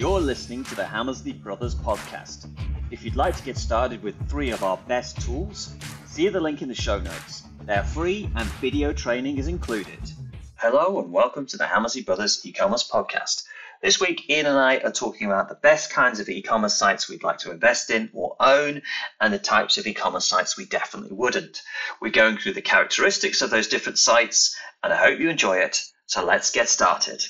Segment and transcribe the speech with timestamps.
[0.00, 2.48] You're listening to the Hammersley Brothers podcast.
[2.90, 5.74] If you'd like to get started with three of our best tools,
[6.06, 7.42] see the link in the show notes.
[7.66, 9.98] They're free and video training is included.
[10.54, 13.44] Hello and welcome to the Hammersley Brothers e-commerce podcast.
[13.82, 17.22] This week, Ian and I are talking about the best kinds of e-commerce sites we'd
[17.22, 18.80] like to invest in or own,
[19.20, 21.60] and the types of e-commerce sites we definitely wouldn't.
[22.00, 25.84] We're going through the characteristics of those different sites, and I hope you enjoy it.
[26.06, 27.22] So let's get started.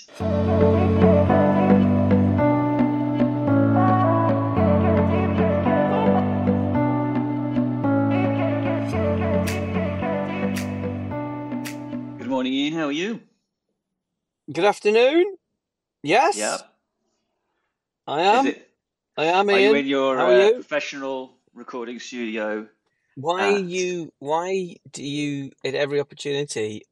[14.52, 15.36] Good afternoon.
[16.02, 16.58] Yes, Yeah.
[18.06, 18.46] I am.
[18.48, 18.68] it?
[19.16, 20.54] I am Are you in your uh, you?
[20.54, 22.66] professional recording studio?
[23.14, 24.12] Why at- you?
[24.18, 26.82] Why do you, at every opportunity,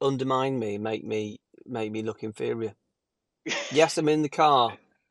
[0.00, 2.74] undermine me, make me, make me look inferior?
[3.72, 4.76] Yes, I'm in the car.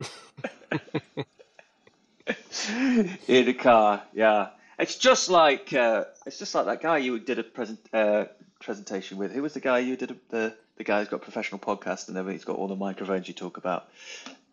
[3.26, 4.50] in the car, yeah.
[4.78, 8.26] It's just like uh, it's just like that guy you did a present uh,
[8.60, 9.32] presentation with.
[9.32, 12.08] Who was the guy you did a, the the guy who's got a professional podcast
[12.08, 12.38] and everything?
[12.38, 13.88] He's got all the microphones you talk about.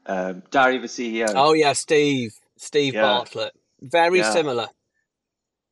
[0.06, 1.32] Um, Diary, the CEO.
[1.36, 3.02] Oh yeah, Steve, Steve Yeah.
[3.04, 3.54] Bartlett.
[3.82, 4.32] Very Yeah.
[4.32, 4.68] similar.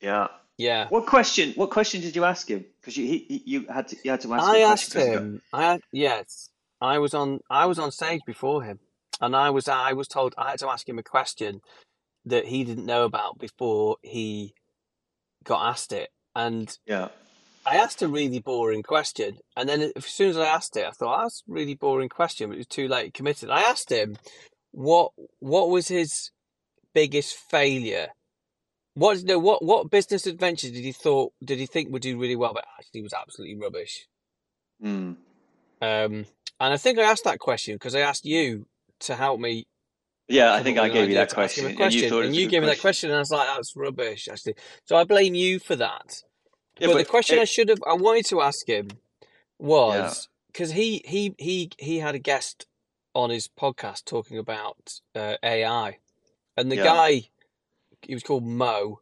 [0.02, 0.28] Yeah.
[0.58, 0.88] Yeah.
[0.90, 1.54] What question?
[1.56, 2.66] What question did you ask him?
[2.80, 4.44] Because you he, you had to you had to ask.
[4.48, 5.42] I him asked him.
[5.52, 7.40] I yes, I was on.
[7.50, 8.80] I was on stage before him,
[9.22, 9.68] and I was.
[9.68, 11.62] I was told I had to ask him a question
[12.26, 14.54] that he didn't know about before he
[15.44, 17.10] got asked it, and Yeah.
[17.66, 20.92] I asked a really boring question, and then as soon as I asked it, I
[20.92, 23.50] thought "Oh, that's a really boring question, but it was too late committed.
[23.50, 24.18] I asked him
[24.72, 26.32] what what was his
[26.94, 28.08] biggest failure.
[28.96, 32.36] What no what what business adventure did he thought did he think would do really
[32.36, 34.08] well, but actually was absolutely rubbish.
[34.84, 35.16] Mm.
[35.82, 36.26] Um,
[36.60, 38.68] and I think I asked that question because I asked you
[39.02, 39.66] to help me.
[40.28, 42.62] Yeah, I think I gave you that him question, and you question, and you gave
[42.62, 43.10] me that question.
[43.10, 46.24] question, and I was like, "That's rubbish." Actually, so I blame you for that.
[46.80, 48.90] Yeah, but the but question I should have, I wanted to ask him
[49.60, 52.68] was because he he he he had a guest
[53.14, 56.00] on his podcast talking about uh, AI,
[56.58, 56.84] and the Yeah.
[56.84, 57.30] guy,
[58.02, 59.02] he was called Mo,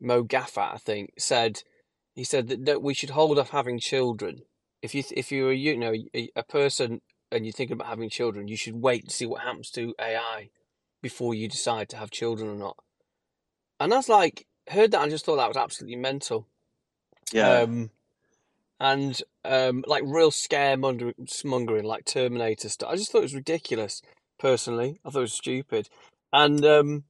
[0.00, 1.62] Mo Gawdat, I think, said
[2.14, 4.42] he said that, that we should hold off having children.
[4.82, 7.00] If you if you're a, you know a, a person
[7.32, 10.50] and you're thinking about having children, you should wait to see what happens to AI
[11.02, 12.76] before you decide to have children or not.
[13.80, 16.48] And I was like, heard that and just thought that was absolutely mental.
[17.32, 17.64] Yeah.
[17.64, 17.90] Um,
[18.80, 22.90] and um, like real scaremongering, like Terminator stuff.
[22.90, 24.02] I just thought it was ridiculous.
[24.38, 25.88] Personally, I thought it was stupid,
[26.32, 27.04] and um,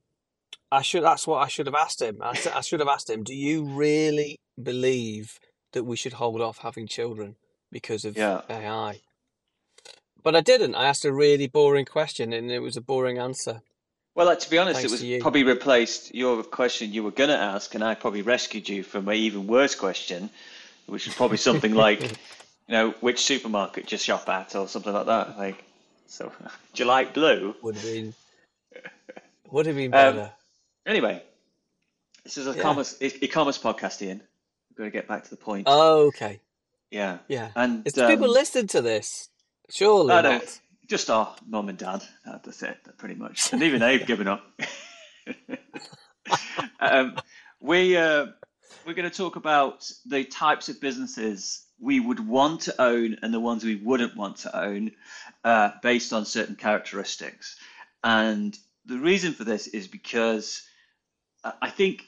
[0.72, 1.04] I should.
[1.04, 2.18] That's what I should have asked him.
[2.22, 3.24] I, I should have asked him.
[3.24, 5.38] Do you really believe
[5.72, 7.36] that we should hold off having children
[7.72, 8.42] because of Yeah.
[8.50, 9.00] AI?
[10.22, 10.74] But I didn't.
[10.76, 13.62] I asked a really boring question, and it was a boring answer.
[14.16, 17.28] Well, like, to be honest, Thanks it was probably replaced your question you were going
[17.28, 20.30] to ask, and I probably rescued you from an even worse question,
[20.86, 22.08] which is probably something like, you
[22.70, 25.36] know, which supermarket do you shop at, or something like that.
[25.36, 25.62] Like,
[26.06, 26.32] so,
[26.72, 27.54] do you like blue?
[27.62, 28.14] Would have been.
[29.50, 30.32] Would have been Um, better.
[30.86, 31.22] Anyway,
[32.24, 32.62] this is a Yeah.
[32.62, 34.22] commerce e-commerce podcast, Ian.
[34.70, 35.64] We've got to get back to the point.
[35.66, 36.40] Oh, okay.
[36.90, 37.50] yeah, Yeah.
[37.54, 39.28] and Is do people um, listen to this?
[39.68, 40.60] Surely I know, not.
[40.86, 42.02] Just our mum and dad.
[42.26, 43.52] uh, That's it, pretty much.
[43.52, 44.44] And even they've given up.
[46.80, 47.16] um,
[47.60, 48.26] we uh,
[48.86, 53.34] we're going to talk about the types of businesses we would want to own and
[53.34, 54.92] the ones we wouldn't want to own,
[55.44, 57.56] uh, based on certain characteristics.
[58.02, 60.62] And the reason for this is because
[61.44, 62.04] uh, I think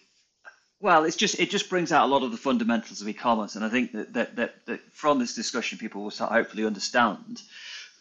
[0.81, 3.65] well, it's just it just brings out a lot of the fundamentals of e-commerce, and
[3.65, 7.43] I think that that, that, that from this discussion, people will start hopefully understand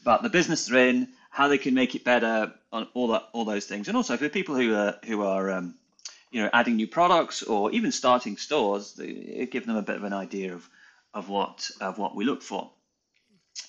[0.01, 3.45] about the business they're in, how they can make it better, on all that all
[3.45, 5.75] those things, and also for people who are who are um,
[6.31, 9.95] you know adding new products or even starting stores, they, it give them a bit
[9.97, 10.67] of an idea of
[11.13, 12.71] of what of what we look for.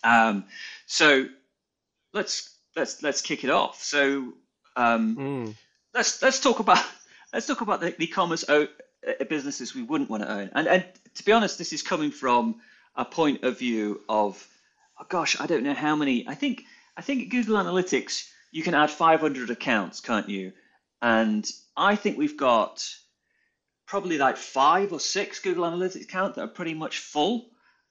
[0.05, 0.45] Um,
[0.87, 1.27] so
[2.13, 3.83] let's let's let's kick it off.
[3.83, 4.33] So
[4.77, 5.55] um, Mm.
[5.95, 6.85] let's let's talk about
[7.33, 8.69] let's talk about the e-commerce o-
[9.07, 10.51] uh, businesses we wouldn't want to own.
[10.55, 10.85] And and
[11.15, 12.57] to be honest, this is coming from
[12.97, 14.45] a point of view of
[15.01, 16.27] oh gosh, I don't know how many.
[16.27, 16.65] I think
[16.97, 20.53] I think Google Analytics you can add 500 accounts, can't you?
[21.03, 22.85] And I think we've got
[23.87, 27.47] probably like five or six Google Analytics accounts that are pretty much full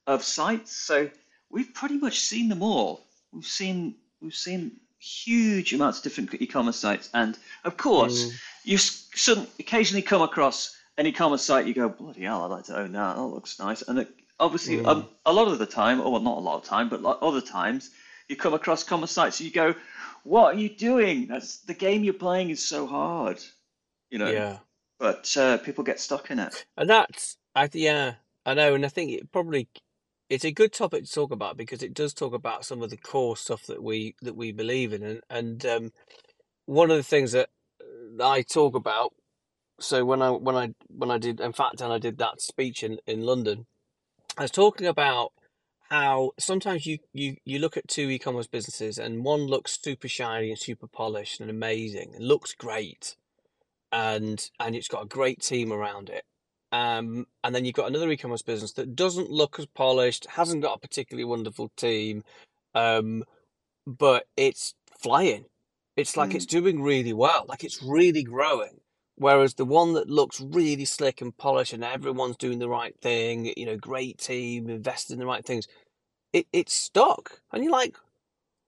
[0.07, 0.75] of sites.
[0.75, 1.09] So
[1.49, 3.01] we've pretty much seen them all.
[3.31, 8.33] We've seen we've seen huge amounts of different e-commerce sites, and of course, Mm.
[8.63, 11.67] you suddenly occasionally come across an e-commerce site.
[11.67, 13.15] You go, bloody hell, I'd like to own that.
[13.15, 13.83] That looks nice.
[13.83, 14.87] And it, obviously, Mm.
[14.87, 17.41] um, a lot of the time, or well, not a lot of time, but other
[17.41, 17.91] times,
[18.27, 19.39] you come across commerce sites.
[19.41, 19.75] You go,
[20.23, 21.27] what are you doing?
[21.27, 23.39] That's the game you're playing is so hard,
[24.09, 24.29] you know.
[24.29, 24.57] Yeah.
[24.99, 26.65] But uh, people get stuck in it.
[26.75, 29.69] And that's, I yeah, I know, and I think it probably
[30.29, 32.97] it's a good topic to talk about because it does talk about some of the
[32.97, 35.91] core stuff that we that we believe in, and and um,
[36.65, 37.49] one of the things that
[38.19, 39.13] I talk about.
[39.79, 42.83] So when I when I when I did, in fact, and I did that speech
[42.83, 43.67] in in London,
[44.37, 45.33] I was talking about
[45.89, 50.49] how sometimes you you you look at two e-commerce businesses and one looks super shiny
[50.49, 53.15] and super polished and amazing and looks great
[53.91, 56.23] and and it's got a great team around it.
[56.71, 60.77] Um and then you've got another e-commerce business that doesn't look as polished hasn't got
[60.77, 62.23] a particularly wonderful team
[62.75, 63.23] um
[63.87, 65.45] but it's flying.
[65.97, 66.49] It's like it's Mm.
[66.49, 68.81] doing really well like it's really growing
[69.17, 73.51] whereas the one that looks really slick and polished and everyone's doing the right thing
[73.57, 75.67] you know great team invested in the right things
[76.33, 77.95] it it's stuck and you're like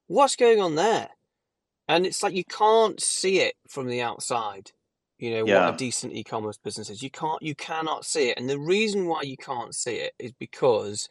[0.09, 1.09] what's going on there?
[1.87, 4.71] And it's like you can't see it from the outside
[5.17, 7.03] you know what a decent e-commerce business is.
[7.03, 8.37] You can't you cannot see it.
[8.37, 11.09] And the reason why you can't see it is because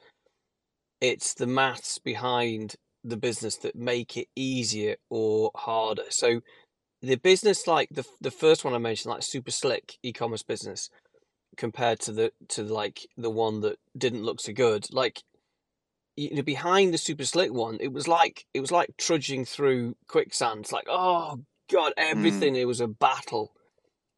[1.03, 6.05] it's the maths behind the business that make it easier or harder.
[6.09, 6.41] So
[7.03, 10.91] the business like the the first one i mentioned like super slick e-commerce business
[11.57, 15.23] compared to the to like the one that didn't look so good like
[16.19, 19.95] you know, behind the super slick one, it was like it was like trudging through
[20.09, 20.61] quicksand.
[20.63, 21.39] It's like, oh
[21.71, 22.11] god, Mm.
[22.11, 22.57] everything.
[22.57, 23.53] It was a battle.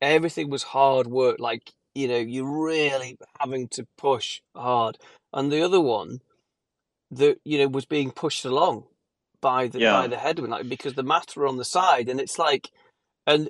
[0.01, 1.37] Everything was hard work.
[1.39, 4.97] Like you know, you're really having to push hard.
[5.35, 6.21] And the other one,
[7.11, 8.85] that you know, was being pushed along
[9.41, 12.39] by the by the headwind, like because the maths were on the side, and it's
[12.39, 12.71] like,
[13.27, 13.49] and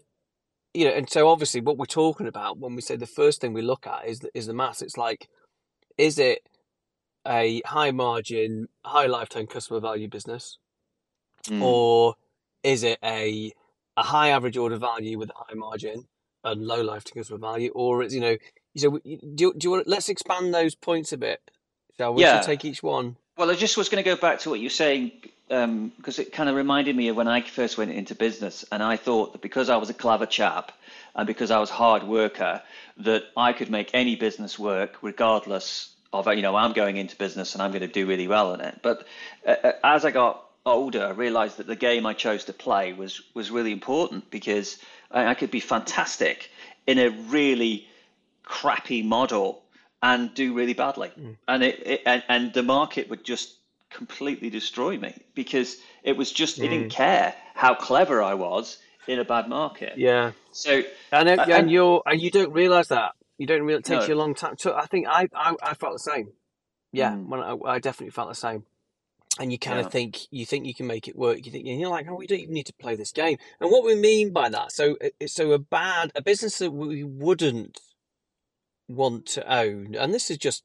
[0.75, 3.53] you know, and so obviously, what we're talking about when we say the first thing
[3.53, 4.83] we look at is the, is the maths.
[4.83, 5.29] It's like,
[5.99, 6.41] is it
[7.27, 10.59] a high margin, high lifetime customer value business,
[11.49, 11.63] Mm.
[11.63, 12.15] or
[12.63, 13.53] is it a
[13.97, 16.05] a high average order value with a high margin
[16.45, 18.37] and low lifetime customer value, or is you know,
[18.77, 19.19] so do you,
[19.57, 19.89] do you want?
[19.89, 21.41] Let's expand those points a bit.
[21.97, 22.23] Shall we?
[22.23, 22.41] Yeah.
[22.41, 23.17] take each one.
[23.37, 25.13] Well, I just was going to go back to what you're saying
[25.51, 28.83] um, because it kind of reminded me of when I first went into business, and
[28.83, 30.73] I thought that because I was a clever chap
[31.15, 32.63] and because I was a hard worker,
[32.99, 37.55] that I could make any business work regardless of you know I'm going into business
[37.55, 38.81] and I'm going to do really well in it.
[38.83, 39.07] But
[39.47, 42.93] uh, uh, as I got older, I realized that the game I chose to play
[42.93, 44.79] was was really important because
[45.11, 46.51] I, I could be fantastic
[46.87, 47.87] in a really
[48.43, 49.63] crappy model
[50.03, 51.37] and do really badly, Mm.
[51.47, 53.55] and it, it and, and the market would just
[53.91, 56.91] completely destroy me because it was just it didn't Mm.
[56.91, 59.95] care how clever I was in a bad market.
[59.97, 60.83] Yeah, So
[61.13, 63.87] and uh, it- and and you're and you don't realize that you don't realize it
[63.87, 64.57] takes no, you a long time.
[64.59, 66.33] So I think I I, I felt the same.
[66.93, 68.65] Yeah, mm, when I, I definitely felt the same.
[69.39, 71.45] and you kind of think you think you can make it work.
[71.47, 73.39] You think and you're like, oh, we don't even need to play this game.
[73.61, 77.05] And what we mean by that, so uh, so a bad a business that we
[77.05, 77.79] wouldn't
[78.89, 80.65] want to own, and this is just,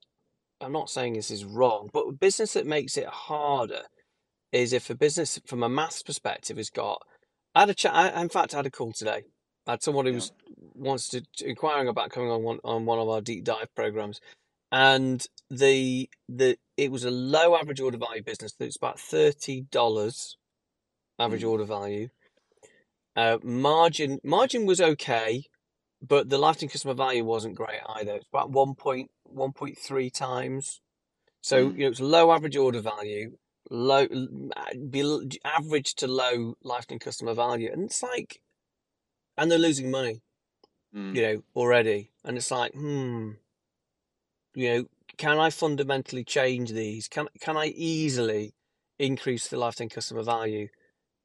[0.61, 3.83] I'm not saying this is wrong, but a business that makes it harder
[4.51, 7.01] is if a business from a maths perspective has got.
[7.53, 7.93] I had a chat.
[7.93, 9.23] I, in fact, I had a call today.
[9.67, 10.31] I had someone who was
[10.75, 14.21] wants to inquiring about coming on one on one of our deep dive programs,
[14.71, 18.53] and the the it was a low average order value business.
[18.59, 20.37] It's about thirty dollars
[21.19, 22.09] average mm, order value.
[23.15, 25.45] Uh, margin margin was okay,
[26.01, 28.15] but the lifetime customer value wasn't great either.
[28.15, 30.81] It's about 1.1.3 times.
[31.41, 33.37] So mm, you know it's low average order value,
[33.69, 34.07] low
[34.89, 38.41] be, average to low lifetime customer value, and it's like,
[39.37, 40.21] and they're losing money,
[41.11, 43.31] you mm, know, already, and it's like, hmm,
[44.55, 44.85] you know,
[45.17, 47.07] can I fundamentally change these?
[47.07, 48.53] Can can I easily
[48.99, 50.69] increase the lifetime customer value?
[50.69, 51.24] It's gonna uh,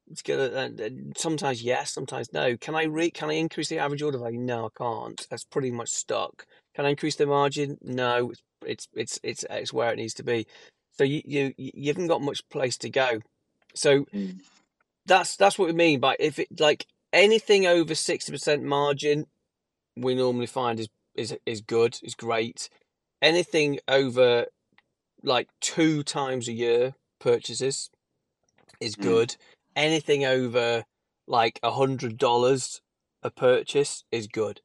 [1.17, 2.57] sometimes yes, sometimes no.
[2.57, 4.39] Can I re can I increase the average order value?
[4.39, 5.27] No, I can't.
[5.29, 6.45] That's pretty much stuck.
[6.75, 7.77] Can I increase the margin?
[7.81, 10.47] No, it's it's it's it's, it's where it needs to be.
[10.91, 13.19] So you you you haven't got much place to go.
[13.75, 14.39] So mm,
[15.05, 19.25] that's that's what we mean by if it like anything over sixty percent margin,
[19.95, 22.69] we normally find is is is good, is great.
[23.21, 24.47] Anything over
[25.23, 27.89] like two times a year purchases
[28.79, 29.35] is mm, good.
[29.75, 30.83] Anything over
[31.27, 32.81] like a hundred dollars
[33.23, 34.61] a purchase is good.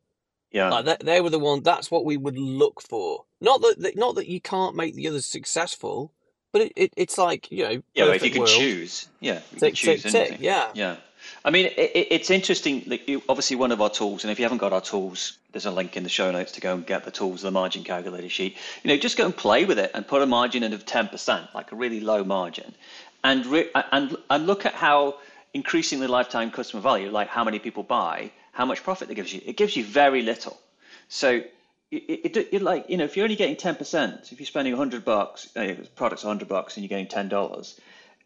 [0.50, 1.62] yeah, Like that, they were the one.
[1.62, 3.24] That's what we would look for.
[3.40, 6.12] Not that, that not that you can't make the others successful,
[6.52, 8.06] but it, it it's like you know, yeah.
[8.12, 8.50] If you can world.
[8.50, 10.20] choose, yeah, you can Tick choose tick tick.
[10.28, 10.44] anything.
[10.44, 10.70] Yeah.
[10.74, 10.96] Yeah.
[11.44, 12.84] I mean, it, it, it's interesting.
[12.86, 15.66] That you, obviously, one of our tools, and if you haven't got our tools, there's
[15.66, 18.28] a link in the show notes to go and get the tools, the margin calculator
[18.28, 18.56] sheet.
[18.84, 21.52] You know, just go and play with it and put a margin in of 10%,
[21.54, 22.74] like a really low margin,
[23.26, 25.18] and re- and and look at how
[25.52, 29.32] increasing the lifetime customer value, like how many people buy, how much profit it gives
[29.34, 29.40] you.
[29.44, 30.56] It gives you very little.
[31.08, 31.42] So
[31.90, 35.04] it, it, it like you know if you're only getting 10%, if you're spending 100
[35.04, 37.80] bucks, uh, products 100 bucks, and you're getting 10 dollars,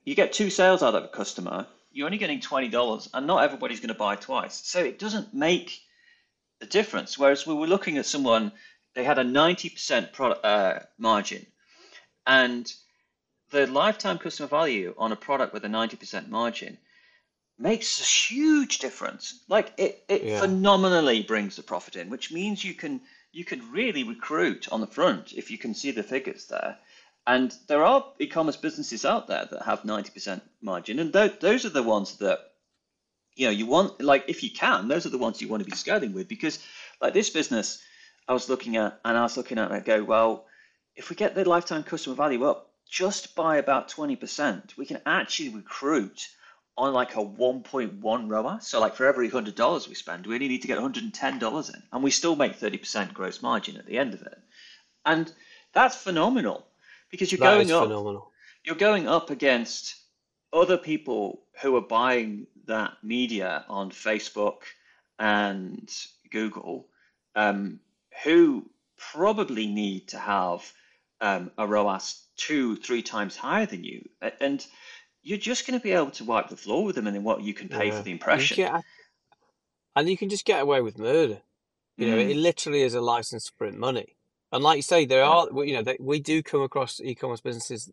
[0.05, 1.67] you get two sales out of a customer.
[1.93, 4.61] You're only getting 20 dollars, and not everybody's going to buy twice.
[4.65, 5.81] So it doesn't make
[6.61, 7.19] a difference.
[7.19, 8.53] Whereas we were looking at someone,
[8.95, 11.47] they had a 90% product uh, margin,
[12.27, 12.71] and
[13.51, 16.79] the lifetime customer value on a product with a 90% margin
[17.59, 19.41] makes a huge difference.
[19.49, 20.41] Like it, it Yeah.
[20.41, 23.01] phenomenally brings the profit in, which means you can
[23.33, 26.79] you can really recruit on the front if you can see the figures there.
[27.27, 31.69] And there are e-commerce businesses out there that have 90% margin, and th- those are
[31.71, 32.41] the ones that
[33.37, 34.01] you know you want.
[34.01, 36.59] Like if you can, those are the ones you want to be scaling with because
[37.01, 37.83] like this business,
[38.27, 40.47] I was looking at and I was looking at and I go, well,
[40.97, 45.51] if we get the lifetime customer value up just by about 20%, we can actually
[45.51, 46.29] recruit
[46.77, 48.59] on like a 1.1 ROA.
[48.63, 52.03] So like for every $100 we spend, we only need to get $110 in and
[52.03, 54.39] we still make 30% gross margin at the end of it.
[55.05, 55.33] And
[55.73, 56.67] that's phenomenal
[57.11, 58.33] because you're That going up phenomenal.
[58.65, 59.95] you're going up against
[60.53, 64.63] other people who are buying that media on Facebook
[65.19, 65.89] and
[66.31, 66.89] Google,
[67.37, 67.81] um,
[68.25, 68.69] who
[69.13, 70.73] probably need to have
[71.21, 74.03] um, a ROAS two, three times higher than you,
[74.41, 74.65] and
[75.23, 77.43] you're just going to be able to wipe the floor with them and then what
[77.43, 78.03] you can pay for Yeah.
[78.03, 78.57] the You impression.
[78.57, 78.83] get,
[79.97, 81.43] and you can just get away with murder.
[81.97, 84.17] You know, Mm, it literally is a license to print money.
[84.53, 87.91] And like you say, there are, you know, we do come across e-commerce businesses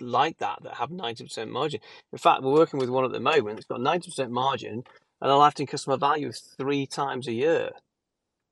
[0.00, 1.80] like that that have 90% margin.
[2.12, 3.58] In fact, we're working with one at the moment.
[3.58, 4.82] It's got 90% margin
[5.22, 7.70] and a lifetime customer value of three times a year.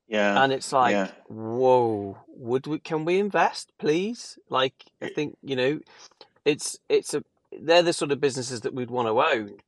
[0.08, 4.38] Yeah, And it's like, yeah, whoa, would we, can we invest, please?
[4.50, 5.80] Like, I think, you know,
[6.44, 7.24] it's, it's a,
[7.58, 9.58] they're the sort of businesses that we'd want to own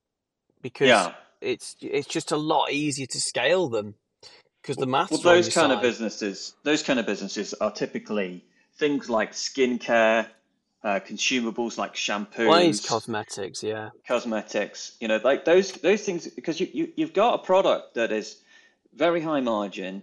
[0.60, 1.12] because yeah.
[1.40, 3.94] it's, it's just a lot easier to scale them
[4.60, 7.54] because the Well, well, maths are on those kind of businesses, those kind of businesses
[7.54, 8.44] are typically
[8.78, 10.26] things like skincare,
[10.84, 13.90] uh, consumables like Well, it's shampoos, cosmetics, yeah.
[14.06, 18.12] cosmetics, you know, like those those things because you, you you've got a product that
[18.12, 18.36] is
[18.94, 20.02] very high margin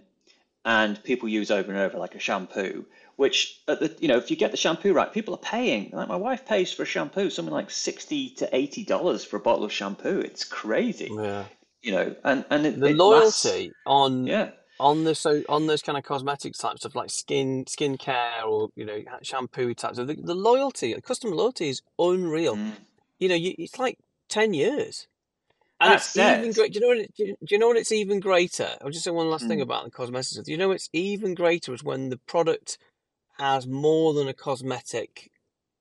[0.64, 4.30] and people use over and over like a shampoo, which at the you know, if
[4.30, 5.90] you get the shampoo right, people are paying.
[5.92, 9.40] Like my wife pays for a shampoo something like sixty to eighty dollars for a
[9.40, 10.20] bottle of shampoo.
[10.20, 11.44] It's crazy, Yeah.
[11.82, 13.44] you know, and and it, The it lasts.
[13.44, 17.64] loyalty on Yeah, on the so on those kind of cosmetics types of like skin
[17.66, 22.56] skincare or you know shampoo types of the, the loyalty, the customer loyalty is unreal.
[22.56, 22.72] Mm.
[23.20, 25.06] You know, you, it's like ten years,
[25.84, 26.72] and it's even great.
[26.72, 26.98] Do you know what?
[26.98, 27.76] It, do you do you know what?
[27.78, 28.70] It's even greater.
[28.82, 30.36] I'll just say one last thing mm, about the cosmetics.
[30.36, 32.78] Do you know it's even greater is when the product
[33.38, 35.30] has more than a cosmetic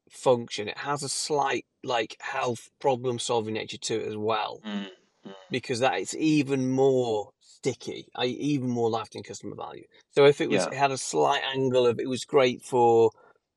[0.09, 0.67] function.
[0.69, 4.87] It has a slight like health problem solving nature to it as well mm,
[5.27, 5.33] mm.
[5.51, 9.85] because that is even more sticky, i- even more lasting customer value.
[10.11, 13.11] So if it was yeah, it had a slight angle of it was great for,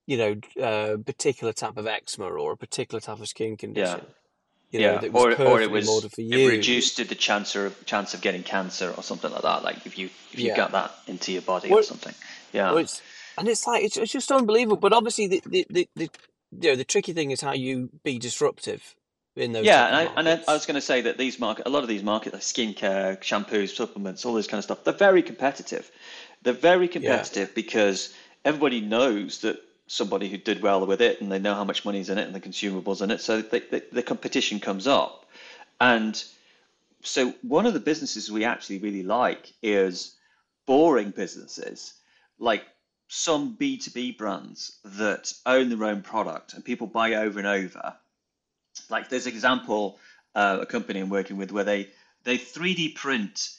[0.06, 3.98] you know, a particular type of eczema or a particular type of skin yeah.
[4.76, 7.14] Condition, you know, Yeah, that was or or it was molded for it reduced the
[7.14, 9.64] chance of chance of getting cancer or something like that.
[9.64, 10.56] Like if you if you Yeah.
[10.56, 12.14] got that into your body or Well, something.
[12.68, 13.02] well, Yeah, it's
[13.38, 14.76] and it's like it's, it's just unbelievable.
[14.76, 16.10] But obviously, the, the the the
[16.60, 18.94] you know the tricky thing is how you be disruptive
[19.36, 21.66] in those yeah, and I and I, I was going to say that these market
[21.66, 24.94] a lot of these markets like skincare, shampoos, supplements, all this kind of stuff, they're
[24.94, 25.90] very competitive.
[26.42, 28.14] They're very Yeah, competitive because
[28.44, 32.10] everybody knows that somebody who did well with it and they know how much money's
[32.10, 35.26] in it and the consumables in it, so they, they, the competition comes up.
[35.80, 36.22] And
[37.02, 40.14] so one of the businesses we actually really like is
[40.66, 41.94] boring businesses
[42.38, 42.64] like
[43.08, 47.94] some B2B brands that own their own product and people buy over and over.
[48.90, 49.98] Like there's an example,
[50.34, 51.90] uh, a company I'm working with where they
[52.24, 53.50] they 3D print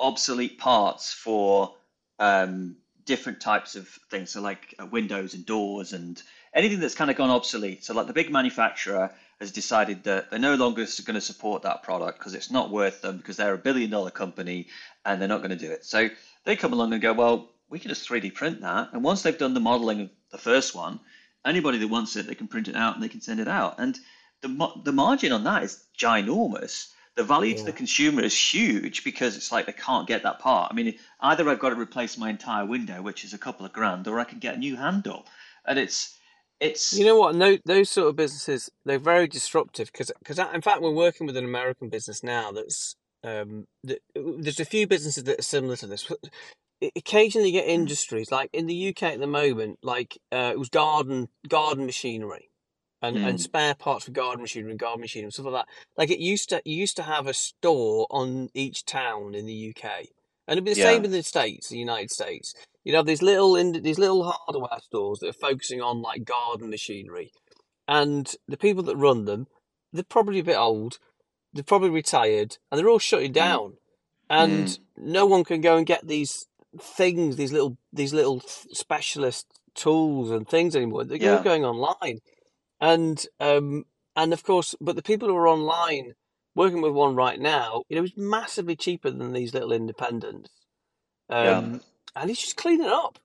[0.00, 1.74] obsolete parts for
[2.18, 2.76] um,
[3.06, 4.30] different types of things.
[4.30, 6.22] So like uh, windows and doors and
[6.52, 7.84] anything that's kind of gone obsolete.
[7.84, 9.10] So like the big manufacturer
[9.40, 13.02] has decided that they're no longer going to support that product because it's not worth
[13.02, 14.66] them because they're a billion dollar company
[15.04, 15.84] and they're not going to do it.
[15.84, 16.08] So
[16.44, 18.90] they come along and go, well, we can just 3D print that.
[18.92, 21.00] And once they've done the modeling of the first one,
[21.44, 23.76] anybody that wants it, they can print it out and they can send it out.
[23.78, 23.98] And
[24.42, 26.92] the the margin on that is ginormous.
[27.16, 30.70] The value to the consumer is huge because it's like they can't get that part.
[30.70, 33.72] I mean, either I've got to replace my entire window, which is a couple of
[33.72, 35.24] grand, or I can get a new handle.
[35.64, 36.18] And it's
[36.60, 36.92] it's.
[36.92, 37.34] You know what?
[37.34, 41.38] No, those sort of businesses they're very disruptive because because in fact we're working with
[41.38, 45.86] an American business now that's um that, there's a few businesses that are similar to
[45.86, 46.10] this.
[46.94, 50.58] Occasionally, you get mm, industries like in the UK at the moment, like uh, it
[50.58, 52.50] was garden garden machinery.
[53.02, 53.40] And and Mm.
[53.40, 55.72] spare parts for garden machinery and garden machinery and stuff like that.
[55.96, 59.74] Like it used to, you used to have a store on each town in the
[59.76, 59.84] UK,
[60.48, 62.54] and it'd be the same in the States, the United States.
[62.84, 66.70] You'd have these little in these little hardware stores that are focusing on like garden
[66.70, 67.32] machinery,
[67.88, 69.46] and the people that run them,
[69.92, 70.98] they're probably a bit old,
[71.52, 73.34] they're probably retired, and they're all shutting Mm.
[73.34, 73.76] down,
[74.30, 74.78] and Mm.
[74.96, 76.46] no one can go and get these
[76.80, 81.04] things, these little these little specialist tools and things anymore.
[81.04, 81.42] They're all Yeah.
[81.42, 82.20] going online,
[82.80, 83.84] and um
[84.16, 86.12] and of course, but the people who are online
[86.54, 90.48] working with one right now, you know, it's massively cheaper than these little independents,
[91.28, 91.58] Yeah.
[91.58, 91.80] um,
[92.14, 93.18] and he's just cleaning up.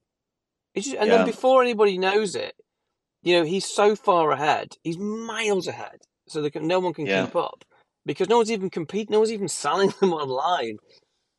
[0.74, 2.54] He's just, and then before anybody knows it,
[3.24, 4.76] you know, he's so far ahead.
[4.84, 7.24] He's miles ahead, so that no one can Yeah.
[7.26, 7.64] keep up
[8.06, 9.14] because no one's even competing.
[9.14, 10.78] No one's even selling them online.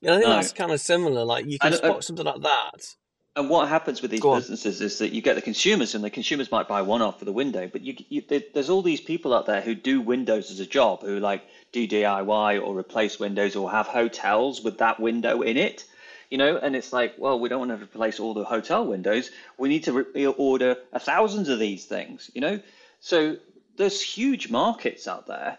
[0.01, 0.35] You know, I think No.
[0.37, 1.25] that's kind of similar.
[1.25, 2.95] Like you can And, spot something like that.
[3.35, 4.41] And what happens with these Go on.
[4.41, 7.25] businesses is that you get the consumers, and the consumers might buy one off for
[7.25, 8.23] the window, but you, you
[8.53, 11.89] there's all these people out there who do windows as a job, who like do
[11.89, 15.85] DIY or replace windows or have hotels with that window in it,
[16.29, 16.59] you know.
[16.59, 19.31] And it's like, well, we don't want to replace all the hotel windows.
[19.57, 22.61] We need to re- order a thousands of these things, you know.
[23.01, 23.39] So
[23.79, 25.57] there's huge markets out there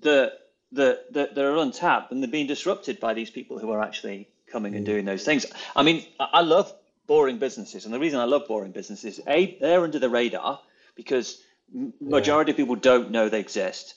[0.00, 0.40] that
[0.72, 4.28] that that, that are untapped, and they're being disrupted by these people who are actually
[4.52, 4.90] coming and mm.
[4.90, 5.46] doing those things.
[5.74, 6.70] I mean, I love
[7.06, 10.60] boring businesses, and the reason I love boring businesses, a they're under the radar
[10.94, 11.42] because
[11.74, 13.94] m- majority of people don't know they exist.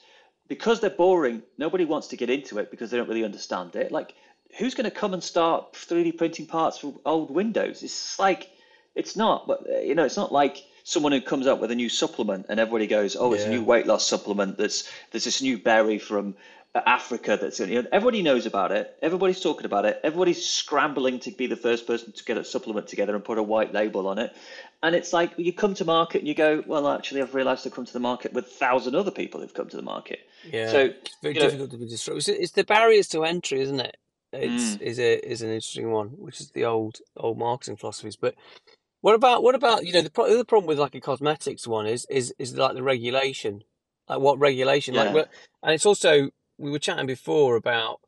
[0.47, 3.91] Because they're boring, nobody wants to get into it because they don't really understand it.
[3.91, 4.13] Like,
[4.57, 7.83] who's going to come and start 3D printing parts for old windows?
[7.83, 8.49] It's like
[8.95, 11.75] it's not, but uh, you know, it's not like someone who comes up with a
[11.75, 14.57] new supplement and everybody goes, "Oh, it's a new weight loss supplement.
[14.57, 16.35] That's there's this new berry from
[16.75, 18.95] Africa that's you know, everybody knows about it.
[19.01, 20.00] Everybody's talking about it.
[20.03, 23.43] Everybody's scrambling to be the first person to get a supplement together and put a
[23.43, 24.36] white label on it.
[24.83, 27.74] And it's like you come to market and you go, well, actually, I've realised I've
[27.74, 30.19] come to the market with a thousand other people who've come to the market.
[30.43, 32.36] Yeah, So it's very you know, difficult to be disrupted.
[32.39, 33.97] It's, the barriers to entry, isn't it?
[34.33, 38.18] It's mm, is a is an interesting one, which is the old old marketing philosophies.
[38.18, 38.35] But
[39.00, 41.65] what about what about you know the, pro- the other problem with like a cosmetics
[41.65, 43.63] one is is is like the regulation,
[44.09, 45.29] like what regulation, like yeah, what,
[45.63, 48.00] and it's also we were chatting before about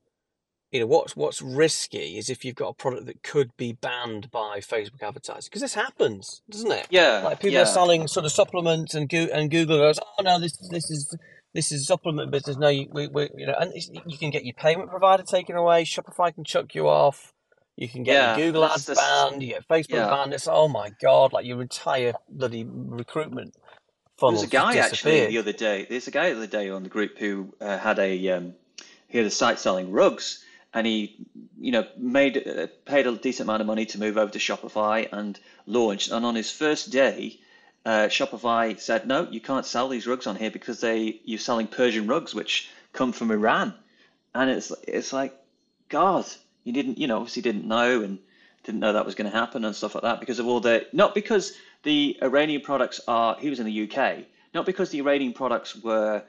[0.71, 4.29] you know what's what's risky is if you've got a product that could be banned
[4.29, 6.88] by Facebook advertising because this happens, doesn't it?
[6.89, 10.39] yeah, Like people are selling sort of supplements, and Go- and Google goes, oh no,
[10.39, 11.17] this this is
[11.53, 12.57] this is supplement business.
[12.57, 13.73] No, you we, we you know, and
[14.05, 15.83] you can get your payment provider taken away.
[15.83, 17.33] Shopify can chuck you off.
[17.75, 18.35] You can get yeah.
[18.35, 19.41] Google ads banned.
[19.41, 20.09] You get Facebook yeah.
[20.09, 20.33] banned.
[20.33, 23.55] It's oh my god, like your entire bloody recruitment
[24.19, 25.86] There was a guy actually the other day.
[25.89, 28.53] There's a guy the other day on the group who uh, had a um,
[29.08, 31.25] he had a site selling rugs, and he
[31.60, 35.08] you know made uh, paid a decent amount of money to move over to Shopify
[35.12, 36.12] and launched.
[36.12, 37.39] And on his first day,
[37.86, 41.67] uh, Shopify said, "No, you can't sell these rugs on here because they you're selling
[41.67, 43.73] Persian rugs, which come from Iran."
[44.36, 45.34] And it's it's like,
[45.89, 46.25] God,
[46.63, 48.19] you didn't you know obviously didn't know and
[48.63, 50.86] didn't know that was going to happen and stuff like that because of all the
[50.93, 55.33] not because the Iranian products are he was in the UK not because the Iranian
[55.33, 56.23] products were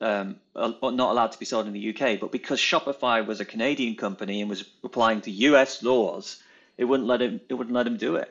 [0.00, 3.94] um, not allowed to be sold in the UK but because Shopify was a Canadian
[3.94, 6.42] company and was applying to US laws
[6.76, 8.28] it wouldn't let him it wouldn't let him do it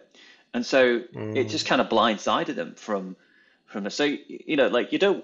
[0.53, 1.69] and so it just Mm.
[1.69, 3.15] kind of blindsided him from
[3.65, 5.23] from the so you know like you don't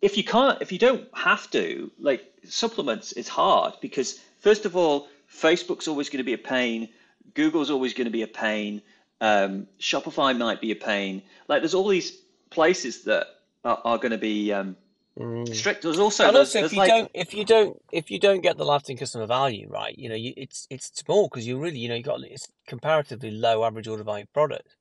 [0.00, 4.76] if you can't if you don't have to like supplements is hard because first of
[4.76, 6.88] all facebook's always going to be a pain
[7.34, 8.80] google's always going to be a pain
[9.24, 11.22] um, shopify might be a pain.
[11.48, 12.10] Like there's all these
[12.50, 13.26] places that
[13.64, 14.76] are, are going to be um,
[15.18, 15.54] Mm.
[15.54, 15.82] strict.
[15.82, 18.18] There's also And there's, also, if there's you like don't, if you don't, if you
[18.18, 21.56] don't get the lasting customer value right, you know, you, it's it's small because you
[21.56, 24.74] really, you know, you got it's comparatively low average order value product.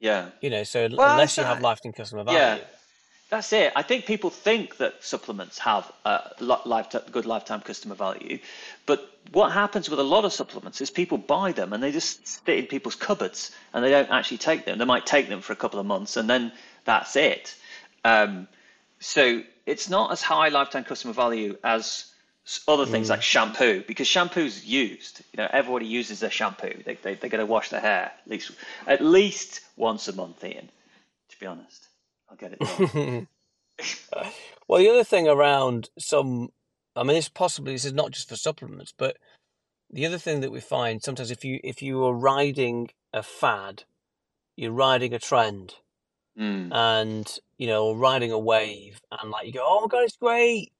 [0.00, 0.30] yeah.
[0.40, 2.32] You know, so well unless you have that lasting customer yeah.
[2.32, 2.64] value,
[3.30, 3.72] That's it.
[3.76, 8.38] I think people think that supplements have a lifetime, good lifetime customer value,
[8.86, 12.26] but what happens with a lot of supplements is people buy them and they just
[12.26, 14.78] sit in people's cupboards and they don't actually take them.
[14.78, 16.52] They might take them for a couple of months and then
[16.86, 17.54] that's it.
[18.02, 18.48] Um,
[19.00, 22.06] so it's not as high lifetime customer value as
[22.66, 25.20] other things like mm, shampoo because shampoo's used.
[25.32, 26.82] You know, everybody uses their shampoo.
[26.84, 28.52] They they they're going to wash their hair at least
[28.86, 30.70] at least once a month, Ian.
[31.28, 31.87] To be honest,
[32.30, 33.26] I'll get it
[34.68, 36.48] well, the other thing around some,
[36.96, 39.16] I mean, this possibly this is not just for supplements, but
[39.90, 43.84] the other thing that we find sometimes if you if you are riding a fad,
[44.56, 45.76] you're riding a trend,
[46.38, 50.16] Mm, and you know, riding a wave, and like you go, oh my god, it's
[50.16, 50.72] great,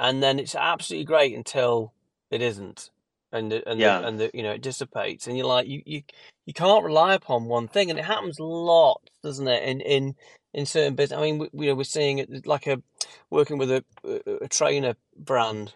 [0.00, 1.92] and then it's absolutely great until
[2.30, 2.90] it isn't,
[3.32, 4.00] and the, and Yeah.
[4.00, 6.02] the, and the, you know it dissipates, and you're like you, you
[6.46, 9.62] you can't rely upon one thing, and it happens lots, doesn't it?
[9.64, 10.14] In in
[10.54, 12.82] in certain business, I mean, we, we, we're seeing it like a
[13.30, 15.74] working with a a, a trainer brand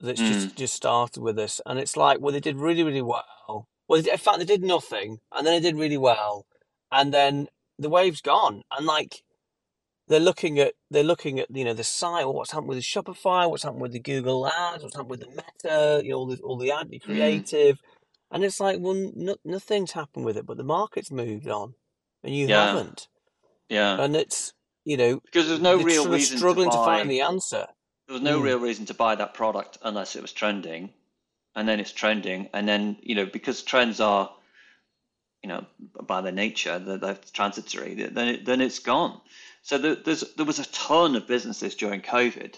[0.00, 0.26] that's Mm.
[0.26, 3.66] just just started with us, and it's like well, they did really really well.
[3.88, 6.46] Well, they did- in fact, they did nothing, and then they did really well,
[6.90, 7.48] and then
[7.78, 9.22] the wave's gone, and like
[10.08, 12.82] they're looking at they're looking at you know the site or what's happened with the
[12.82, 16.26] Shopify, what's happened with the Google Ads, what's happened with the Meta, you know all
[16.26, 17.04] the all the ad the Mm.
[17.04, 17.78] creative,
[18.30, 21.74] and it's like well no, nothing's happened with it, but the market's moved on,
[22.24, 22.66] and you Yeah.
[22.66, 23.08] haven't,
[23.72, 24.02] Yeah.
[24.02, 24.52] and it's
[24.84, 26.98] you know Because there's no real reason to struggling to, buy.
[26.98, 27.66] find the answer.
[28.06, 28.44] There was no Mm.
[28.44, 30.90] real reason to buy that product unless it was trending,
[31.54, 34.30] and then it's trending, and then you know because trends are,
[35.42, 35.64] you know,
[36.12, 37.94] by their nature they're, they're transitory.
[37.94, 39.20] Then it, then it's gone.
[39.62, 42.54] So there, there's there was a ton of businesses during COVID,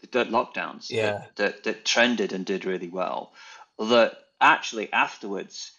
[0.00, 1.12] the the lockdowns Yeah.
[1.12, 3.32] that, that that trended and did really well,
[3.78, 5.72] that actually afterwards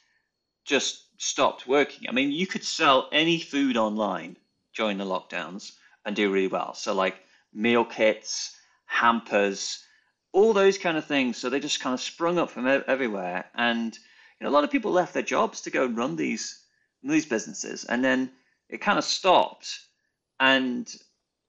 [0.65, 2.09] just stopped working.
[2.09, 4.35] I mean, you could sell any food online
[4.75, 5.73] during the lockdowns
[6.05, 6.73] and do really well.
[6.73, 7.15] So like
[7.53, 8.55] meal kits,
[8.85, 9.83] hampers,
[10.31, 11.37] all those kind of things.
[11.37, 13.97] So they just kind of sprung up from everywhere, and
[14.39, 16.59] you know, a lot of people left their jobs to go and run these
[17.03, 18.31] these businesses, and then
[18.69, 19.79] it kind of stopped,
[20.39, 20.91] and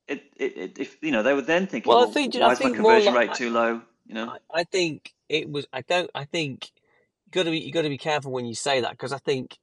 [0.09, 2.53] it, it, it if you know they were then thinking, Well, I think why I
[2.53, 3.83] is think more conversion like rate too low?
[4.07, 5.67] You know, I, I think it was.
[5.73, 6.11] I don't.
[6.15, 6.71] I think
[7.27, 7.61] you got to be.
[7.61, 9.57] You got to be careful when you say that because I think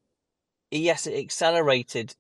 [0.72, 2.16] yes, it accelerated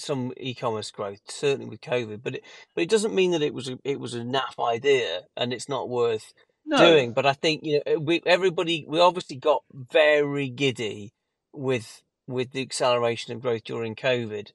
[0.00, 3.68] some e-commerce growth certainly with COVID, but it but it doesn't mean that it was
[3.68, 6.32] a, it was a naff idea and it's not worth
[6.66, 7.12] no, doing.
[7.12, 11.12] But I think you know we everybody we obviously got very giddy
[11.52, 14.52] with with the acceleration of growth during COVID,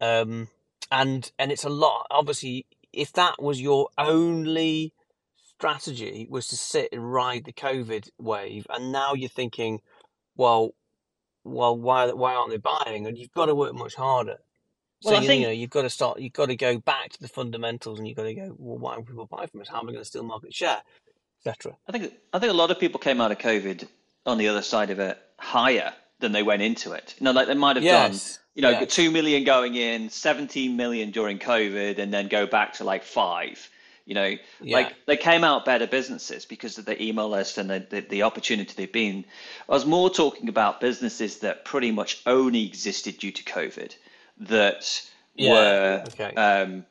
[0.00, 0.48] um,
[0.90, 2.06] and and it's a lot.
[2.10, 4.92] Obviously, if that was your only
[5.36, 9.80] strategy was to sit and ride the COVID wave, and now you're thinking,
[10.36, 10.74] well,
[11.44, 13.06] well, why why aren't they buying?
[13.06, 14.38] And you've got to work much harder.
[15.02, 16.20] So Well, I you, think- you know you've got to start.
[16.20, 18.54] You've got to go back to the fundamentals, and you've got to go.
[18.58, 19.68] Well, why do people buy from us?
[19.68, 20.80] How am I going to steal market share,
[21.44, 21.76] etc.
[21.88, 23.86] I think I think a lot of people came out of COVID
[24.26, 27.16] on the other side of it higher than they went into it.
[27.18, 28.12] You know, like they might have done,
[28.54, 28.94] you know, yes.
[28.94, 33.68] two million going in, seventeen million during COVID, and then go back to like five.
[34.04, 34.76] You know, Yeah.
[34.76, 38.22] like they came out better businesses because of the email list and the, the, the
[38.22, 39.24] opportunity they've been.
[39.68, 43.94] I was more talking about businesses that pretty much only existed due to COVID,
[44.38, 45.02] that
[45.36, 46.32] Yeah, were okay.
[46.36, 46.84] um,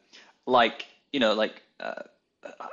[0.45, 2.03] like you know, like uh,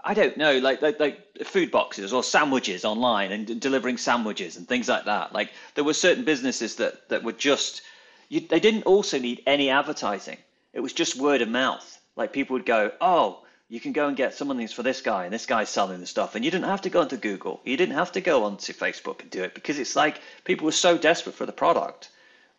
[0.04, 4.66] I don't know, like, like like food boxes or sandwiches online and delivering sandwiches and
[4.66, 5.32] things like that.
[5.32, 7.82] Like there were certain businesses that that were just
[8.28, 10.38] you, they didn't also need any advertising.
[10.72, 11.98] It was just word of mouth.
[12.16, 13.44] Like people would go, oh.
[13.70, 16.00] You can go and get some of these for this guy, and this guy's selling
[16.00, 17.60] the stuff, and you didn't have to go onto Google.
[17.64, 20.72] You didn't have to go onto Facebook and do it because it's like people were
[20.72, 22.08] so desperate for the product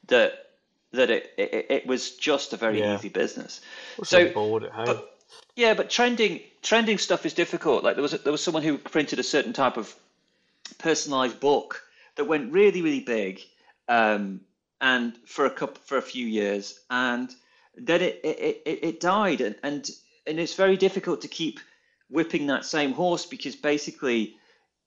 [0.06, 0.49] that
[0.92, 2.96] that it it, it was just a very Yeah.
[2.96, 3.62] easy business.
[4.04, 4.86] So, bored at home.
[4.86, 5.20] but
[5.56, 7.84] yeah, but trending trending stuff is difficult.
[7.84, 9.94] Like there was a, there was someone who printed a certain type of
[10.78, 11.84] personalized book
[12.16, 13.42] that went really really big,
[13.88, 14.42] um,
[14.82, 17.34] and for a couple for a few years, and
[17.76, 19.90] then it it, it, it died, and, and
[20.26, 21.60] and it's very difficult to keep
[22.10, 24.36] whipping that same horse because basically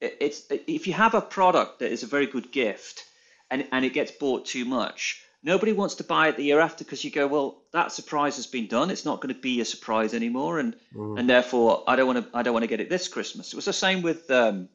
[0.01, 3.05] it's if you have a product that is a very good gift
[3.49, 6.83] and and it gets bought too much nobody wants to buy it the year after
[6.83, 8.89] because you go well that surprise has been done.
[8.89, 11.19] It's not going to be a surprise anymore and Mm.
[11.19, 13.51] and therefore i don't want to i don't want to get it this christmas.
[13.53, 14.69] It was the same with um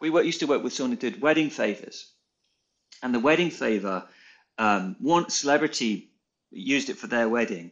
[0.00, 2.10] we work, used to work with someone who did wedding favors.
[3.02, 4.04] And the wedding favor
[4.58, 6.10] um, one celebrity
[6.50, 7.70] used it for their wedding.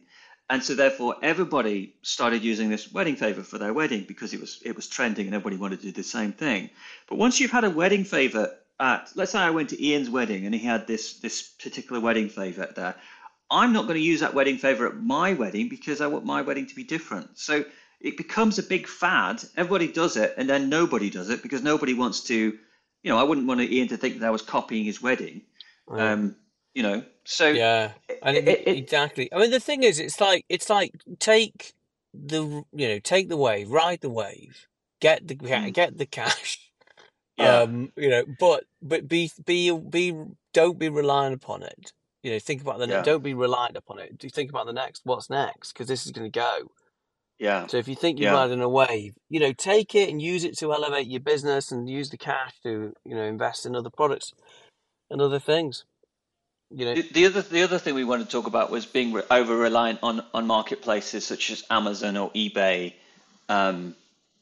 [0.49, 4.59] And so therefore everybody started using this wedding favor for their wedding because it was
[4.65, 6.69] it was trending and everybody wanted to do the same thing.
[7.07, 8.45] But once you've had a wedding favor
[8.79, 12.29] at let's say i went to ian's wedding and he had this this particular wedding
[12.29, 12.95] favor there
[13.51, 16.41] i'm not going to use that wedding favor at my wedding because i want my
[16.41, 17.63] wedding to be different so
[17.99, 21.93] it becomes a big fad everybody does it and then nobody does it because nobody
[21.93, 22.57] wants to
[23.03, 25.41] you know i wouldn't want ian to think that i was copying his wedding
[25.93, 26.11] Yeah.
[26.13, 26.35] um
[26.73, 29.31] you know so yeah, it- it, it- exactly.
[29.31, 31.73] I mean, the thing is, it's like it's like take
[32.11, 34.65] the you know take the wave, ride the wave,
[34.99, 35.71] get the Mm.
[35.71, 36.68] get the cash.
[37.39, 40.15] Yeah Um, you know, but but be be be
[40.53, 41.93] don't be reliant upon it.
[42.23, 43.01] You know, think about the Yeah.
[43.03, 44.17] don't be reliant upon it.
[44.17, 46.71] Do you think about the next what's next because this is going to go.
[47.39, 48.35] yeah So if you think you're Yeah.
[48.35, 51.89] riding a wave, you know, take it and use it to elevate your business and
[51.89, 54.33] use the cash to you know invest in other products
[55.09, 55.85] and other things.
[56.71, 59.13] You know, The, the other the other thing we wanted to talk about was being
[59.13, 62.93] re- over reliant on on marketplaces such as Amazon or eBay,
[63.49, 63.95] um,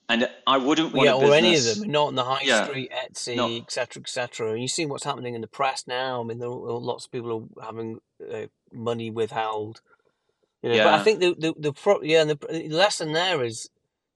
[0.09, 2.91] And I wouldn't want yeah, or any of them, not on the high Yeah, street,
[2.91, 4.51] Etsy, etc., etc.
[4.53, 6.21] And you see what's happening in the press now.
[6.21, 7.99] I mean, there are lots of people are having
[8.33, 9.81] uh, money withheld.
[10.63, 13.43] You know, but I think the the the pro- yeah, and the, the lesson there
[13.43, 13.69] is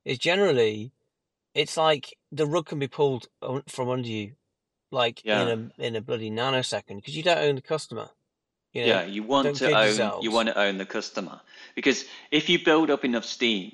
[0.06, 0.92] is generally
[1.54, 3.28] it's like the rug can be pulled
[3.68, 4.34] from under you,
[4.92, 8.10] like in a in a bloody nanosecond, because you don't own the customer.
[8.74, 9.06] You know, yeah.
[9.06, 11.42] You want don't to own, you want to own the customer
[11.76, 13.74] because if you build up enough steam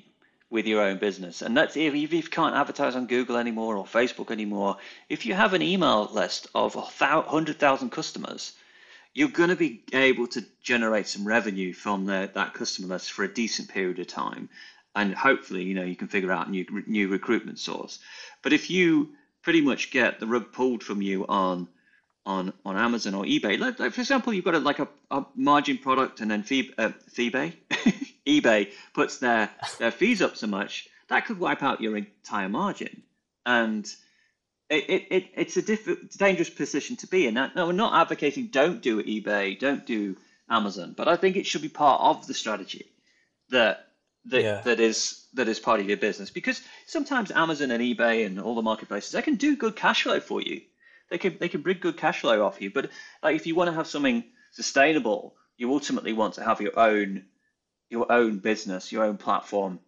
[0.50, 3.84] with your own business, and that's if if you can't advertise on Google anymore or
[3.84, 4.76] Facebook anymore,
[5.08, 8.52] if you have an email list of a hundred thousand customers,
[9.14, 13.24] you're going to be able to generate some revenue from the, that customer list for
[13.24, 14.48] a decent period of time,
[14.94, 17.98] and hopefully, you know, you can figure out a new new recruitment source.
[18.42, 19.10] But if you
[19.42, 21.68] pretty much get the rug pulled from you on
[22.26, 23.58] on on Amazon or eBay.
[23.58, 26.70] Like, like for example, you've got a, like a, a margin product, and then fee,
[26.78, 26.90] uh,
[28.28, 33.02] eBay puts their their fees up so much that could wipe out your entire margin,
[33.46, 33.84] and
[34.68, 37.34] it, it, it it's a diff- dangerous position to be in.
[37.34, 40.16] Now, no, we're not advocating don't do eBay, don't do
[40.48, 42.86] Amazon, but I think it should be part of the strategy
[43.50, 43.86] that
[44.26, 48.26] that Yeah, that is that is part of your business because sometimes Amazon and eBay
[48.26, 50.60] and all the marketplaces they can do good cash flow for you.
[51.10, 52.70] They can they can bring good cash flow off you.
[52.70, 52.90] But
[53.22, 57.24] like if you want to have something sustainable, you ultimately want to have your own
[57.90, 59.80] your own business, your own platform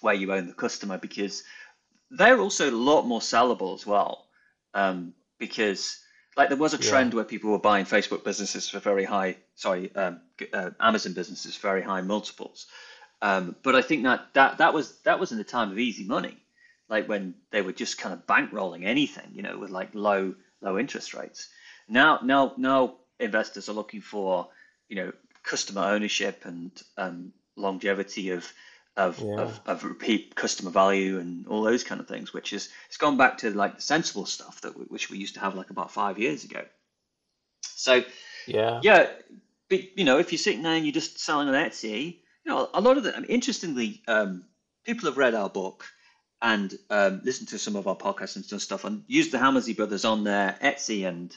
[0.00, 1.42] where you own the customer because
[2.10, 4.26] they're also a lot more sellable as well.
[4.74, 5.98] Um, because
[6.36, 9.36] like there was a yeah, trend where people were buying Facebook businesses for very high,
[9.54, 10.20] sorry, um,
[10.52, 12.66] uh, Amazon businesses for very high multiples.
[13.20, 16.04] Um, but I think that, that that was that was in the time of easy
[16.04, 16.36] money,
[16.88, 20.78] like when they were just kind of bankrolling anything, you know, with like low low
[20.78, 21.48] interest rates.
[21.88, 24.48] Now now now investors are looking for,
[24.88, 25.12] you know,
[25.42, 28.52] customer ownership and um, longevity of
[28.96, 32.68] of, yeah, of of repeat customer value and all those kind of things, which is
[32.88, 35.54] it's gone back to like the sensible stuff that we, which we used to have
[35.54, 36.64] like about five years ago.
[37.62, 38.02] So
[38.46, 39.06] yeah, yeah,
[39.72, 42.68] but, you know, if you're sitting there and you're just selling on Etsy, you know,
[42.74, 44.44] a lot of the, I mean, interestingly, um,
[44.84, 45.86] people have read our book
[46.42, 50.04] and um, listened to some of our podcasts and stuff and used the Hammersley brothers
[50.04, 51.34] on their Etsy and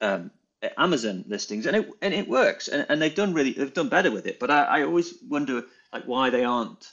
[0.00, 0.30] um,
[0.78, 4.10] Amazon listings, and it and it works, and, and they've done really they've done better
[4.10, 4.38] with it.
[4.40, 6.86] But I, I always wonder like why they aren't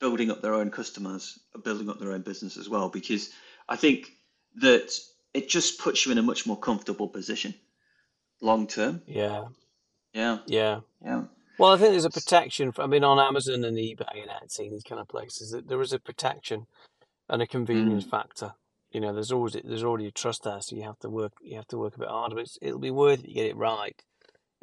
[0.00, 3.30] building up their own customers, building up their own business as well, because
[3.68, 4.10] I think
[4.56, 4.92] that
[5.34, 7.54] it just puts you in a much more comfortable position
[8.40, 9.02] long term.
[9.06, 9.46] yeah,
[10.14, 10.80] Yeah, yeah.
[11.04, 11.24] yeah.
[11.58, 12.72] Well, I think there's a protection.
[12.72, 15.92] For, I mean, on Amazon and eBay and Etsy, these kind of places, there is
[15.92, 16.66] a protection
[17.28, 18.54] and a convenience Mm, factor.
[18.92, 21.56] You know, there's always there's already a trust there, so you have to work you
[21.56, 22.36] have to work a bit harder.
[22.36, 23.28] But it's, it'll be worth it.
[23.28, 24.00] You get it right.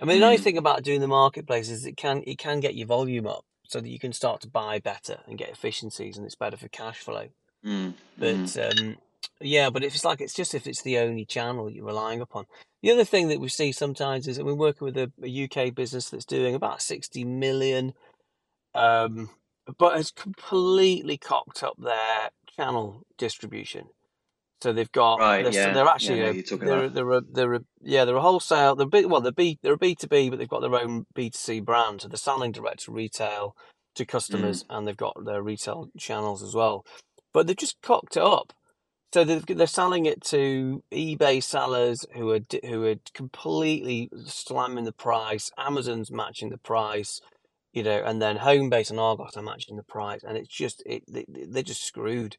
[0.01, 2.59] I mean, the nice mm, thing about doing the marketplace is it can it can
[2.59, 6.17] get your volume up, so that you can start to buy better and get efficiencies,
[6.17, 7.29] and it's better for cash flow.
[7.65, 8.97] mm, mm, But um,
[9.41, 12.45] yeah, but if it's like it's just if it's the only channel you're relying upon.
[12.83, 15.73] The other thing that we see sometimes is that we're working with a, a UK
[15.75, 17.93] business that's doing about 60 million,
[18.75, 19.29] um,
[19.79, 23.87] but has completely cocked up their channel distribution.
[24.61, 25.39] So they've got right.
[25.39, 26.15] they're Yeah, they're yeah.
[26.15, 29.05] actually No, a you're they're they're a, they're a yeah they're a wholesale they're B,
[29.05, 31.37] well they're B they're a B two B but they've got their own B two
[31.37, 33.55] C brand so they're selling direct to retail
[33.95, 36.85] to Mm, customers and they've got their retail channels as well,
[37.33, 38.53] but they've just cocked it up.
[39.13, 44.91] So they've, they're selling it to eBay sellers who are who are completely slamming the
[44.91, 45.51] price.
[45.57, 47.21] Amazon's matching the price,
[47.73, 51.03] you know, and then Homebase and Argos are matching the price, and it's just it
[51.07, 52.37] they, they're just screwed.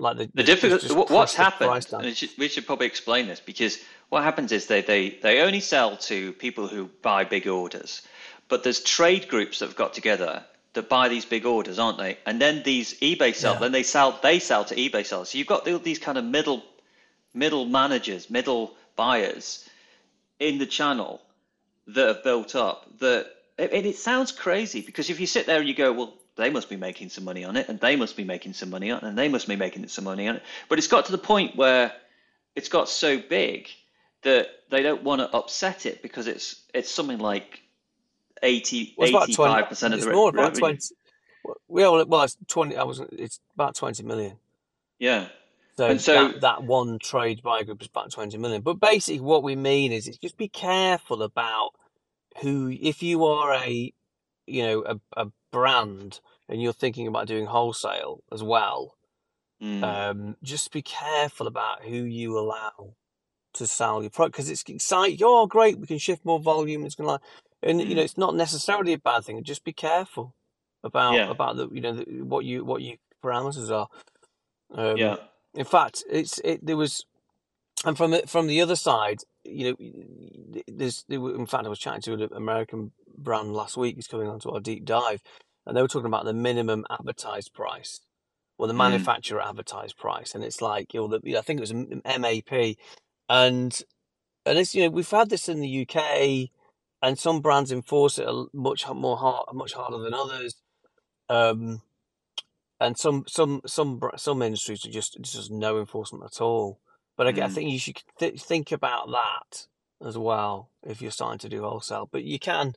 [0.00, 3.40] Like The they've difficult, what- what's the happened, it should, we should probably explain this
[3.40, 8.02] because what happens is they, they, they only sell to people who buy big orders,
[8.48, 12.16] but there's trade groups that have got together that buy these big orders, aren't they?
[12.24, 13.60] And then these eBay sell, Yeah.
[13.60, 15.30] then they sell, they sell to eBay sellers.
[15.30, 16.62] So you've got these kind of middle,
[17.34, 19.68] middle managers, middle buyers
[20.38, 21.20] in the channel
[21.88, 23.26] that have built up that
[23.58, 26.68] and it sounds crazy because if you sit there and you go well they must
[26.68, 29.04] be making some money on it and they must be making some money on it
[29.04, 31.56] and they must be making some money on it but it's got to the point
[31.56, 31.92] where
[32.56, 33.68] it's got so big
[34.22, 37.60] that they don't want to upset it because it's it's something like
[38.42, 39.62] 80 Well, it's about twenty.
[39.62, 40.94] 85% of It's the re- more about revenue twenty.
[41.42, 42.76] Well, well, well, it's twenty.
[42.76, 43.00] I was.
[43.12, 44.36] It's about twenty million.
[44.98, 45.28] yeah
[45.76, 48.62] So and so that that one trade buy group is about twenty million.
[48.62, 51.70] But basically, what we mean is, is just be careful about
[52.40, 52.70] who.
[52.80, 53.92] If you are a,
[54.50, 58.96] you know, a, a brand and you're thinking about doing wholesale as well,
[59.62, 62.94] mm, um, just be careful about who you allow
[63.54, 65.18] to sell your product because it's exciting.
[65.22, 65.78] Oh, great!
[65.78, 66.84] We can shift more volume.
[66.84, 67.20] It's gonna, like,
[67.62, 69.42] and you know, mm, it's not necessarily a bad thing.
[69.44, 70.34] Just be careful
[70.82, 73.88] about yeah about the you know the, what you what you parameters are.
[74.72, 75.16] Um, Yeah.
[75.54, 76.64] In fact, it's it.
[76.64, 77.04] There was,
[77.84, 81.04] and from the, from the other side, you know, there's.
[81.08, 83.96] There were, in fact, I was chatting to an American brand last week.
[83.96, 85.20] Who's coming onto our deep dive,
[85.66, 88.00] and they were talking about the minimum advertised price,
[88.58, 88.78] or the Mm.
[88.78, 92.76] manufacturer advertised price, and it's like you know, the, I think it was M- MAP,
[93.28, 93.80] and
[94.46, 96.50] and it's you know we've had this in the UK,
[97.02, 100.56] and some brands enforce it much more hard, much harder than others.
[101.28, 101.82] Um,
[102.80, 106.80] and some some some some industries are just just no enforcement at all.
[107.16, 107.42] But I Mm.
[107.42, 109.66] I think you should th- think about that
[110.02, 112.08] as well if you're starting to do wholesale.
[112.10, 112.74] But you can,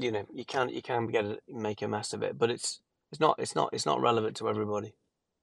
[0.00, 2.38] you know, you can you can get a, make a mess of it.
[2.38, 2.80] But it's
[3.12, 4.94] it's not it's not it's not relevant to everybody.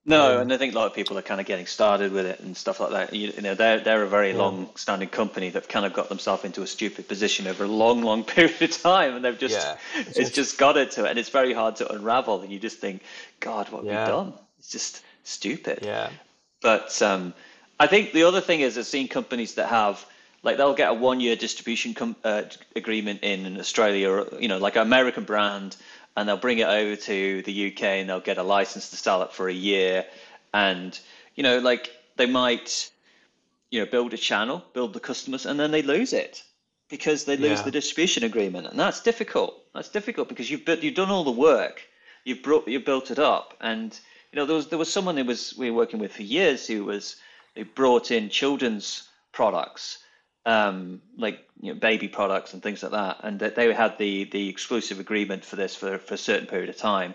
[0.06, 2.26] No, Um, and I think a lot of people are kind of getting started with
[2.26, 3.14] it and stuff like that.
[3.14, 6.46] You, you know, they're they're a very yeah, long-standing company that've kind of got themselves
[6.46, 9.78] into a stupid position over a long, long period of time, and they've just yeah,
[10.08, 12.42] it's it's just got into it, and it's very hard to unravel.
[12.42, 13.04] And you just think,
[13.42, 14.34] God, what have we yeah, done?
[14.60, 15.82] It's just stupid.
[15.82, 16.10] yeah,
[16.62, 17.34] But um,
[17.80, 20.06] I think the other thing is I've seen companies that have
[20.48, 24.78] like they'll get a one-year distribution com- uh, agreement in Australia, or you know, like
[24.78, 25.76] an American brand,
[26.16, 29.24] and they'll bring it over to the UK and they'll get a license to sell
[29.24, 30.06] it for a year,
[30.54, 30.98] and
[31.36, 32.90] you know, like they might
[33.72, 36.44] you know build a channel, build the customers, and then they lose it
[36.88, 39.62] because they lose the distribution agreement, and that's difficult.
[39.76, 41.82] That's difficult because you've built, you've done all the work,
[42.24, 44.00] you've brought, you built it up, and
[44.32, 46.66] you know there was there was someone who was we were working with for years
[46.66, 47.18] who was
[47.54, 49.98] who brought in children's products,
[50.48, 54.24] um, like you know, baby products and things like that, and that they had the
[54.24, 57.14] the exclusive agreement for this for for a certain period of time,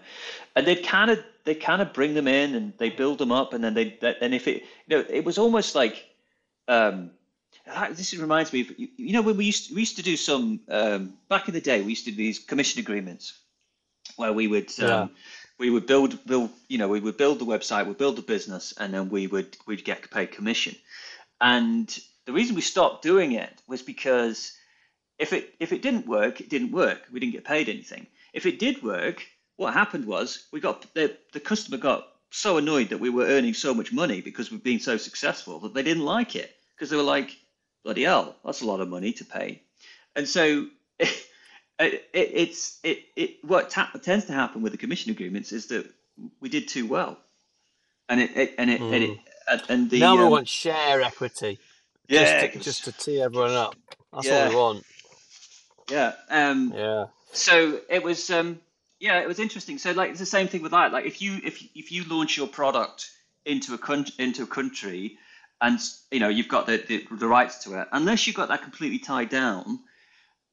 [0.54, 3.54] and they'd kind of they kind of bring them in and they build them up,
[3.54, 6.04] and then they and if it you know it was almost like
[6.68, 7.10] um,
[7.66, 10.16] ah, this reminds me of you you know when we used we used to do
[10.16, 13.32] some um, back in the day we used to do these commission agreements
[14.16, 15.10] where we would yeah, um,
[15.58, 18.74] we would build build you know we would build the website we'd build the business
[18.76, 20.76] and then we would we'd get paid commission.
[21.40, 24.56] And the reason we stopped doing it was because
[25.18, 27.02] if it if it didn't work it didn't work.
[27.12, 28.06] We didn't get paid anything.
[28.32, 29.24] If it did work
[29.56, 33.54] what happened was we got the, the customer got so annoyed that we were earning
[33.54, 36.96] so much money because we've been so successful that they didn't like it because they
[36.96, 37.36] were like
[37.84, 39.62] bloody hell that's a lot of money to pay.
[40.16, 40.66] And so
[40.98, 41.26] it,
[41.78, 45.86] it, it's it, it what ta- tends to happen with the commission agreements is that
[46.40, 47.18] we did too well.
[48.08, 49.20] And it, it and it and it mm.
[49.48, 51.58] and and Now the we um want share equity
[52.12, 53.76] just yeah to just to tee everyone up.
[54.12, 54.84] That's yeah we want.
[55.90, 58.60] yeah um Yeah, so it was um
[59.00, 61.40] yeah it was interesting so like it's the same thing with that like if you
[61.44, 63.10] if if you launch your product
[63.44, 65.18] into a country into a country
[65.60, 65.78] and
[66.10, 68.98] you know you've got the, the the rights to it unless you've got that completely
[68.98, 69.80] tied down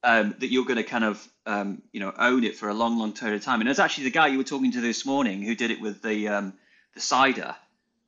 [0.04, 2.98] um, that you're going to kind of um, you know own it for a long,
[2.98, 3.60] long period of time.
[3.60, 6.02] And there's actually the guy you were talking to this morning who did it with
[6.02, 6.54] the um,
[6.94, 7.56] the cider.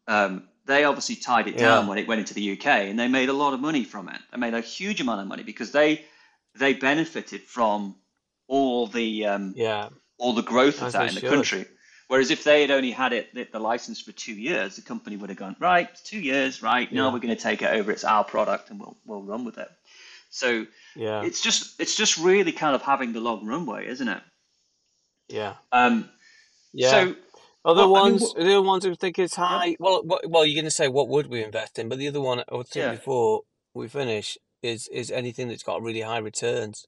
[0.08, 3.08] Um, they obviously tied it down yeah, when it went into the UK, and they
[3.08, 4.20] made a lot of money from it.
[4.32, 6.06] They made a huge amount of money because they
[6.58, 7.96] they benefited from
[8.48, 9.90] all the um, yeah.
[10.18, 11.30] all the growth of that in the should.
[11.30, 11.66] country.
[12.08, 15.16] Whereas if they had only had it the, the license for two years, the company
[15.16, 17.92] would have gone right two years, right now Yeah, we're going to take it over.
[17.92, 19.70] It's our product, and we'll we'll run with it.
[20.30, 24.22] So yeah, it's just it's just really kind of having the long runway, isn't it?
[25.30, 26.10] yeah, Um,
[26.74, 26.90] yeah.
[26.90, 27.16] so
[27.64, 29.76] Other what I mean, ones, what, the other ones who think it's yeah, high.
[29.80, 32.22] Well, what, well, you're going to say what would we invest in, but the other
[32.22, 33.42] one I would think yeah, before
[33.74, 36.88] we finish is is anything that's got really high returns.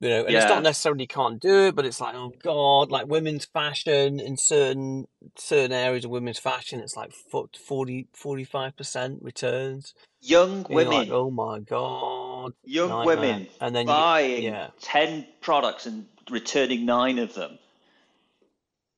[0.00, 2.90] You know, and it's not yeah, necessarily can't do it, but it's like, oh God,
[2.90, 9.94] like women's fashion in certain certain areas of women's fashion, it's like 40, 45% returns.
[10.20, 13.16] young And you're like, women, oh my God, young nightmare.
[13.16, 17.58] women And then you get, buying yeah, ten products and returning nine of them.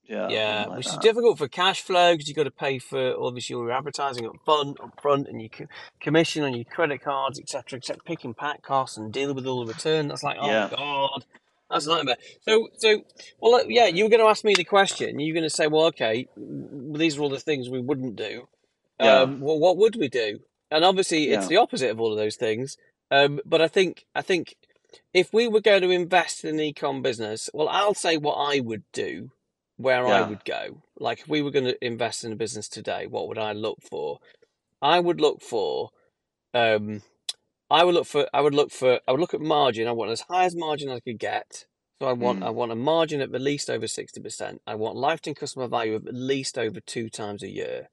[0.08, 3.14] Yeah, yeah, like which is difficult for cash flow because you've got to pay for
[3.20, 5.50] obviously your advertising up front, up front, and your
[6.00, 9.64] commission on your credit cards, etc., etc., pick and pack costs, and deal with all
[9.66, 10.08] the return.
[10.08, 11.26] That's like, oh Yeah, God,
[11.70, 12.16] that's a nightmare.
[12.42, 13.04] So, so,
[13.38, 15.20] well, yeah, you were going to ask me the question.
[15.20, 18.48] You're going to say, well, okay, these are all the things we wouldn't do.
[18.98, 20.40] yeah, Um, well, what would we do?
[20.70, 22.78] And obviously, it's yeah, the opposite of all of those things.
[23.10, 24.56] Um, but I think, I think,
[25.12, 28.60] if we were going to invest in an e-com business, well, I'll say what I
[28.60, 29.30] would do,
[29.78, 30.82] where I would go.
[30.98, 33.78] Like, if we were going to invest in a business today, what would I look
[33.90, 34.20] for?
[34.82, 35.90] I would look for,
[36.54, 37.02] um,
[37.70, 39.88] I would look for, I would look for, I would look at margin.
[39.88, 41.66] I want as high as margin as I could get.
[42.00, 44.62] So I want, I mm, want a margin of at least over sixty percent.
[44.66, 47.88] I want lifetime customer value of at least over two times a year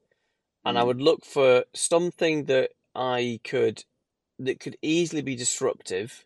[0.65, 3.85] and I mm, would look for something that I could
[4.39, 6.25] that could easily be disruptive,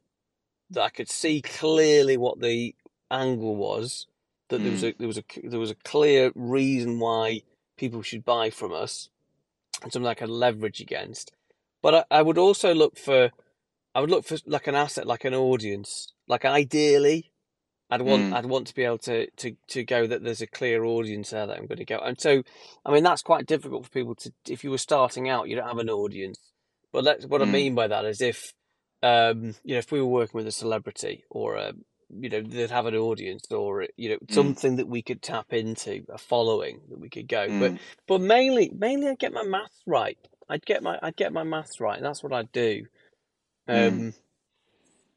[0.72, 2.76] that I could see clearly what the
[3.12, 4.07] angle was,
[4.49, 7.41] that there was Mm, a there was a there was a clear reason why
[7.77, 9.09] people should buy from us
[9.83, 11.31] and something I could leverage against.
[11.81, 13.31] But I, I would also look for
[13.95, 16.13] I would look for like an asset, like an audience.
[16.27, 17.31] Like ideally,
[17.89, 20.47] I'd want mm, I'd want to be able to to to go that there's a
[20.47, 21.99] clear audience there that I'm going to go.
[21.99, 22.43] And so,
[22.85, 24.33] I mean, that's quite difficult for people to.
[24.47, 26.39] If you were starting out, you don't have an audience.
[26.91, 28.53] But that's what I mm, mean by that is if
[29.03, 31.73] um you know if we were working with a celebrity or a
[32.10, 35.53] you know they'd have an audience or you know mm, something that we could tap
[35.53, 37.49] into a following that we could go.
[37.60, 40.18] But mm, but mainly mainly I'd get my maths right.
[40.49, 42.86] I'd get my I'd get my maths right and that's what I'd do.
[43.70, 43.88] Mm.
[43.88, 44.14] um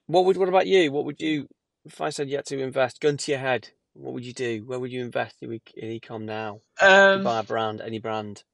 [0.07, 0.93] what would what about you?
[0.93, 1.49] What would you
[1.85, 4.65] if I said you had to invest gun to your head what would you do?
[4.65, 6.61] Where would you invest in, e- in ecom now?
[6.81, 8.45] Um, buy a brand any brand?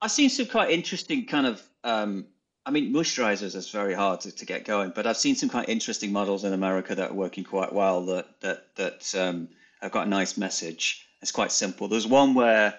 [0.00, 2.28] I've seen some quite interesting kind of, um,
[2.68, 5.70] I mean, moisturizers is very hard to, to get going, but I've seen some quite
[5.70, 9.48] interesting models in America that are working quite well that that that um,
[9.80, 11.08] have got a nice message.
[11.22, 11.88] It's quite simple.
[11.88, 12.74] There's one where,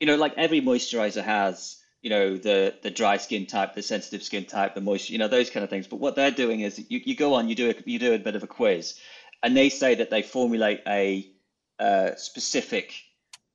[0.00, 4.22] you know, like every moisturizer has, you know, the the dry skin type, the sensitive
[4.22, 5.86] skin type, the moisture, you know, those kind of things.
[5.86, 8.18] But what they're doing is you, you go on, you do a, you do a
[8.18, 8.98] bit of a quiz,
[9.42, 11.28] and they say that they formulate a
[11.78, 12.94] uh, specific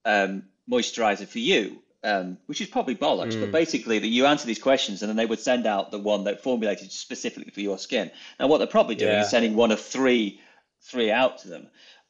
[0.05, 3.51] um, moisturizer for you, um, which is probably bollocks, but mm.
[3.51, 6.41] basically that you answer these questions and then they would send out the one that
[6.41, 8.09] formulated specifically for your skin.
[8.39, 10.39] Now, what they're probably doing is sending one of three
[10.83, 11.67] three out to them,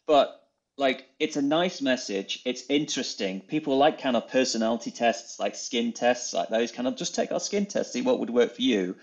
[0.08, 0.38] but
[0.78, 2.42] like it's a nice message.
[2.46, 3.42] It's interesting.
[3.42, 7.32] People like kind of personality tests, like skin tests, like those kind of just take
[7.34, 8.96] our skin test, see what would work for you.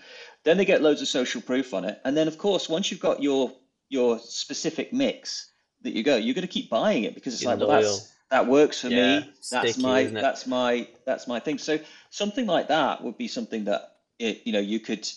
[0.43, 2.99] Then they get loads of social proof on it, and then of course once you've
[2.99, 3.53] got your
[3.89, 7.59] your specific mix that you go, you're going to keep buying it because it's like,
[7.59, 9.33] well, loyal that's that works for yeah me.
[9.51, 11.57] That's sticky my that's my that's my thing.
[11.57, 15.07] So something like that would be something that it, you know you could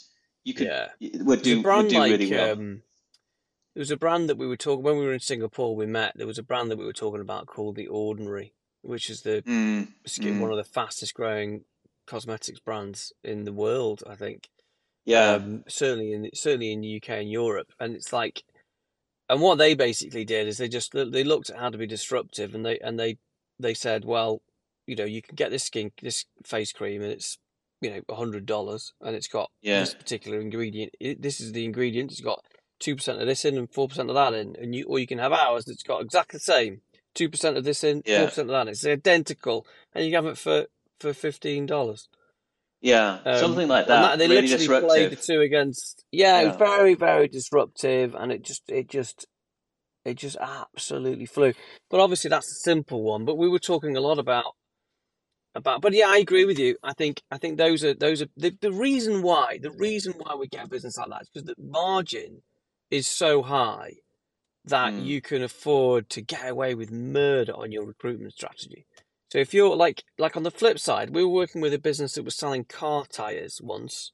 [0.44, 2.52] you could yeah would do would brand do really like well.
[2.52, 2.82] um
[3.74, 5.74] There was a brand that we were talking when we were in Singapore.
[5.76, 6.12] We met.
[6.16, 8.52] There was a brand that we were talking about called The Ordinary,
[8.82, 11.64] which is the Mm, sk- one mm, of the fastest growing
[12.06, 14.02] cosmetics brands in the world.
[14.08, 14.48] I think,
[15.04, 17.72] yeah, um, certainly in certainly in the UK and Europe.
[17.80, 18.44] And it's like,
[19.28, 22.54] and what they basically did is they just they looked at how to be disruptive,
[22.54, 23.18] and they and they
[23.58, 24.42] they said, well,
[24.86, 27.38] you know, you can get this skin this face cream, and it's
[27.80, 30.94] you know a hundred dollars, and it's got yeah, this particular ingredient.
[31.00, 32.12] It, this is the ingredient.
[32.12, 32.44] It's got
[32.78, 35.06] two percent of this in and four percent of that in, and you or you
[35.06, 36.80] can have ours that's got exactly the same.
[37.14, 38.62] Two percent of this in, four yeah, percent of that.
[38.62, 38.68] in.
[38.68, 40.66] It's identical, and you can have it for
[40.98, 42.08] for fifteen dollars.
[42.82, 43.20] Yeah.
[43.24, 44.02] Um, Something like that.
[44.02, 46.04] that they Really literally played the two against.
[46.12, 46.58] Yeah, it was Yeah.
[46.58, 49.26] very very disruptive, and it just it just
[50.04, 51.54] it just absolutely flew.
[51.90, 53.24] But obviously that's a simple one.
[53.24, 54.54] But we were talking a lot about
[55.54, 55.82] about.
[55.82, 56.76] But yeah, I agree with you.
[56.82, 60.34] I think I think those are those are the the reason why the reason why
[60.36, 62.42] we get a business like that is because the margin
[62.90, 63.94] is so high
[64.66, 68.86] that Mm, you can afford to get away with murder on your recruitment strategy.
[69.32, 72.12] So if you're like like on the flip side, we were working with a business
[72.16, 74.12] that was selling car tires once.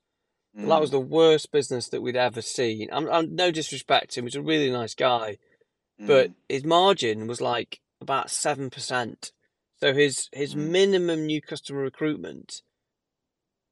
[0.55, 2.89] Well, that was mm, the worst business that we'd ever seen.
[2.93, 5.39] I'm, I'm no disrespect to him; he's a really nice guy,
[5.99, 9.33] but mm, his margin was like about seven percent.
[9.81, 12.63] So his his mm, minimum new customer recruitment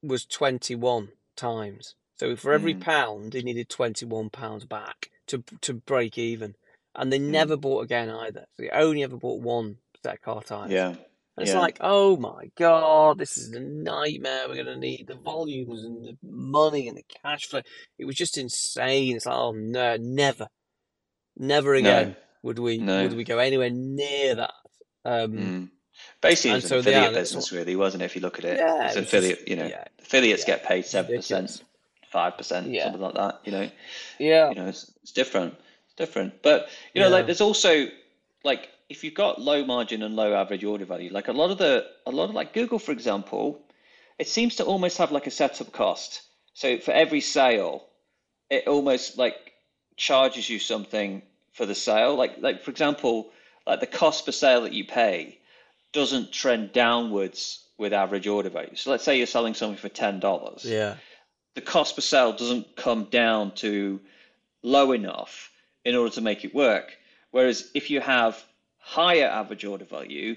[0.02, 1.94] was twenty one times.
[2.16, 6.56] So for every mm, pound, he needed twenty one pounds back to to break even,
[6.96, 7.30] and they mm.
[7.30, 8.46] never bought again either.
[8.56, 10.72] So they only ever bought one set of car tires.
[10.72, 10.96] Yeah,
[11.36, 14.48] And it's yeah, like, oh my god, this is a nightmare.
[14.48, 17.60] We're gonna need the volumes and the money and the cash flow.
[17.98, 19.16] It was just insane.
[19.16, 20.48] It's like, oh no, never,
[21.36, 24.54] never no, again would we would we go anywhere near that.
[25.04, 25.70] Um, Mm.
[26.20, 28.06] Basically, it and was an so affiliate business, really, wasn't it?
[28.06, 29.48] If you look at it, Yeah, it's it was just affiliate.
[29.48, 31.62] You know, yeah, affiliates yeah, get paid seven percent,
[32.10, 33.40] five percent, something like that.
[33.44, 33.70] You know,
[34.18, 35.54] yeah, you know, it's, it's different.
[35.86, 36.42] It's different.
[36.42, 37.86] But you know, like there's also
[38.44, 41.58] like if you've got low margin and low average order value, like a lot of
[41.58, 43.60] the a lot of like Google, for example,
[44.18, 46.22] it seems to almost have like a setup cost.
[46.54, 47.84] So for every sale,
[48.50, 49.34] it almost like
[49.96, 51.22] charges you something
[51.52, 52.14] for the sale.
[52.16, 53.30] Like like for example,
[53.66, 55.38] like the cost per sale that you pay
[55.92, 58.76] doesn't trend downwards with average order value.
[58.76, 60.64] So let's say you're selling something for ten dollars.
[60.64, 60.96] yeah,
[61.54, 64.00] The cost per sale doesn't come down to
[64.62, 65.50] low enough
[65.84, 66.96] in order to make it work.
[67.32, 68.42] Whereas if you have
[68.86, 70.36] higher average order value,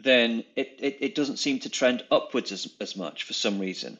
[0.00, 3.96] then it, it, it doesn't seem to trend upwards as, as much for some reason.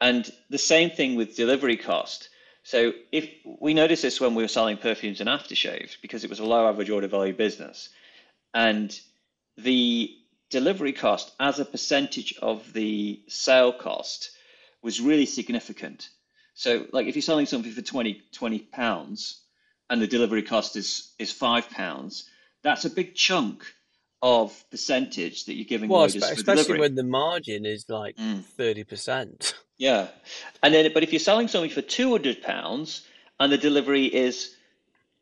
[0.00, 2.30] And the same thing with delivery cost.
[2.62, 3.28] So if
[3.60, 6.66] we noticed this when we were selling perfumes and aftershaves because it was a low
[6.66, 7.90] average order value business,
[8.54, 8.98] and
[9.58, 10.16] the
[10.48, 14.30] delivery cost as a percentage of the sale cost
[14.82, 16.08] was really significant.
[16.54, 19.42] So like if you're selling something for 20 20 pounds
[19.90, 22.24] and the delivery cost is is five pounds,
[22.62, 23.64] that's a big chunk
[24.20, 26.78] of percentage that you're giving Well, away espe- just for especially delivery.
[26.80, 28.44] when the margin is like Mm.
[28.44, 29.54] thirty percent.
[29.80, 30.08] Yeah,
[30.60, 33.06] and then but if you're selling something for two hundred pounds
[33.38, 34.56] and the delivery is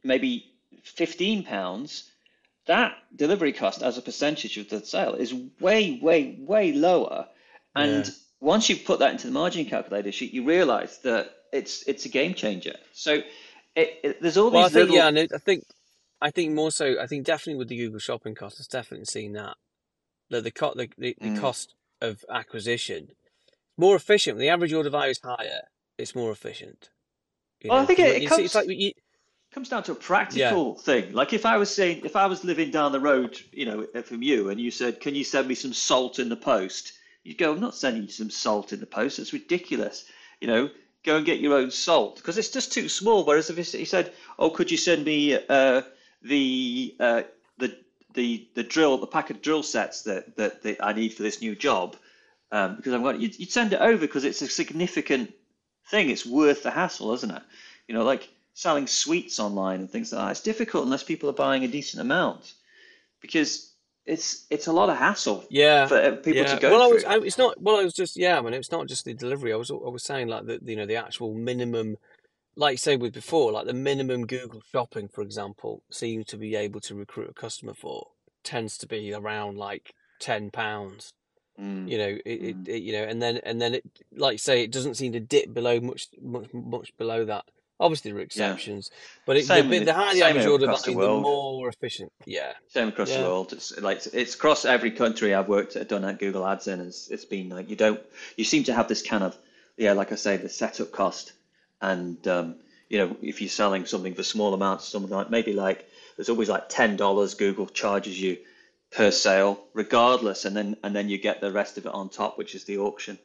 [0.02, 0.50] maybe
[0.82, 2.10] fifteen pounds,
[2.66, 7.28] that delivery cost as a percentage of the sale is way, way, way lower.
[7.74, 8.12] And Yeah.
[8.40, 12.08] once you put that into the margin calculator sheet, you realise that it's it's a
[12.08, 12.76] game changer.
[12.94, 13.20] So
[13.74, 15.64] it, it, there's all Well, I these think little yeah, and I think
[16.20, 16.96] I think more so.
[17.00, 19.56] I think definitely with the Google Shopping cost, it's definitely seen that
[20.30, 21.40] that the co- the, the, the Mm.
[21.40, 23.08] cost of acquisition
[23.78, 24.38] more efficient.
[24.38, 25.60] The average order value is higher.
[25.98, 26.88] It's more efficient.
[27.60, 28.92] You Well, I think it- it comes- like you,
[29.52, 31.12] comes down to a practical thing.
[31.12, 34.22] Like if I was saying, if I was living down the road, you know, from
[34.22, 36.92] you, and you said, "Can you send me some salt in the post?"
[37.24, 39.16] You'd go, "I'm not sending you some salt in the post.
[39.18, 40.06] That's ridiculous."
[40.40, 40.70] You know,
[41.04, 43.24] go and get your own salt because it's just too small.
[43.24, 45.82] Whereas if he said, "Oh, could you send me uh,
[46.22, 47.22] the uh,
[47.58, 47.76] the
[48.14, 51.40] the the drill, the pack of drill sets that that, that I need for this
[51.40, 51.96] new job,"
[52.52, 55.32] um, because I'm going, you'd, you'd send it over because it's a significant
[55.90, 56.10] thing.
[56.10, 57.42] It's worth the hassle, isn't it?
[57.88, 60.30] You know, like selling sweets online and things like that.
[60.32, 62.54] It's difficult unless people are buying a decent amount
[63.20, 63.72] because
[64.06, 66.54] it's it's a lot of hassle yeah, for uh, people yeah.
[66.54, 67.04] to go well, I was.
[67.04, 67.60] I, it's not.
[67.60, 68.16] Well, I was just.
[68.16, 69.52] Yeah, I mean, it's not just the delivery.
[69.52, 69.70] I was.
[69.70, 71.96] I was saying like the you know the actual minimum,
[72.56, 76.56] like you say with before, like the minimum Google Shopping, for example, seems to be
[76.56, 78.08] able to recruit a customer for
[78.42, 81.12] tends to be around like ten pounds.
[81.60, 82.68] Mm, you know it, it, Mm.
[82.68, 83.82] it you know and then and then it
[84.14, 87.46] like you say it doesn't seem to dip below much much much below that
[87.80, 88.26] obviously there are yeah.
[88.26, 88.90] exceptions
[89.24, 92.52] but it, the, Same with the higher the average order the the more efficient yeah
[92.68, 93.54] Same across the world.
[93.54, 96.80] It's like it's across every country I've worked at, done at Google Ads in.
[96.80, 98.00] It's, it's been like you don't,
[98.36, 99.34] you seem to have this kind of,
[99.78, 101.32] yeah, like I say, the setup cost,
[101.80, 102.56] and um,
[102.88, 106.48] you know, if you're selling something for small amounts, something like maybe like there's always
[106.48, 108.38] like ten dollars Google charges you
[108.90, 112.38] per sale, regardless, and then and then you get the rest of it on top,
[112.38, 113.18] which is the auction.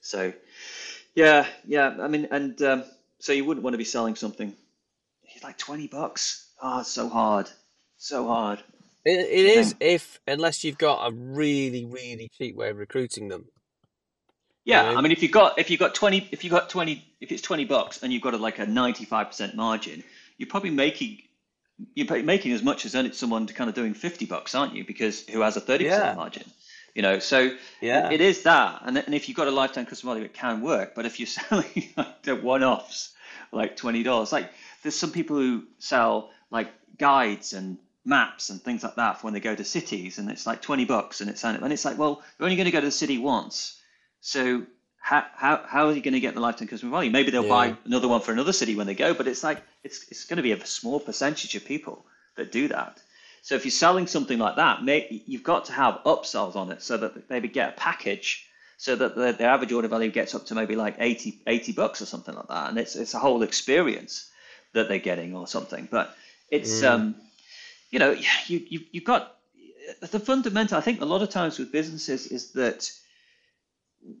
[0.00, 0.32] So
[1.14, 2.84] yeah, yeah, I mean, and um,
[3.18, 4.54] so you wouldn't want to be selling something.
[5.42, 6.48] Like twenty bucks.
[6.62, 7.48] Oh, so hard,
[7.96, 8.62] so hard.
[9.04, 13.46] it, it is if unless you've got a really really cheap way of recruiting them
[14.70, 16.68] you Yeah, I um, mean, if you've got if you've got twenty if you've got
[16.70, 20.02] twenty if it's twenty bucks and you've got a, like a ninety five percent margin,
[20.38, 21.22] you're probably making
[21.94, 24.84] you're making as much as someone kind of doing fifty bucks, aren't you?
[24.84, 26.44] Because who has a thirty percent margin,
[26.94, 27.18] you know?
[27.18, 27.50] So
[27.80, 30.60] yeah it is that, and and if you've got a lifetime customer value, it can
[30.60, 30.94] work.
[30.94, 33.14] But if you're selling like the one offs,
[33.52, 34.50] like twenty dollars, like
[34.82, 36.68] there's some people who sell like
[36.98, 40.46] guides and maps and things like that for when they go to cities, and it's
[40.46, 42.86] like twenty bucks, and it's and it's like, well, you're only going to go to
[42.86, 43.79] the city once.
[44.20, 44.66] So
[45.00, 47.10] how how how are you going to get the lifetime customer value?
[47.10, 49.62] Maybe they'll yeah buy another one for another city when they go, but it's like
[49.82, 52.04] it's it's going to be a small percentage of people
[52.36, 53.00] that do that.
[53.42, 56.82] So if you're selling something like that, may, you've got to have upsells on it
[56.82, 58.46] so that they maybe get a package
[58.76, 62.00] so that the, the average order value gets up to maybe like 80, 80 bucks
[62.00, 64.30] or something like that, and it's it's a whole experience
[64.72, 65.88] that they're getting or something.
[65.90, 66.14] But
[66.50, 66.90] it's mm.
[66.90, 67.14] um
[67.90, 68.12] you know
[68.46, 69.36] you you you've got
[70.00, 70.78] the fundamental.
[70.78, 72.90] I think a lot of times with businesses is that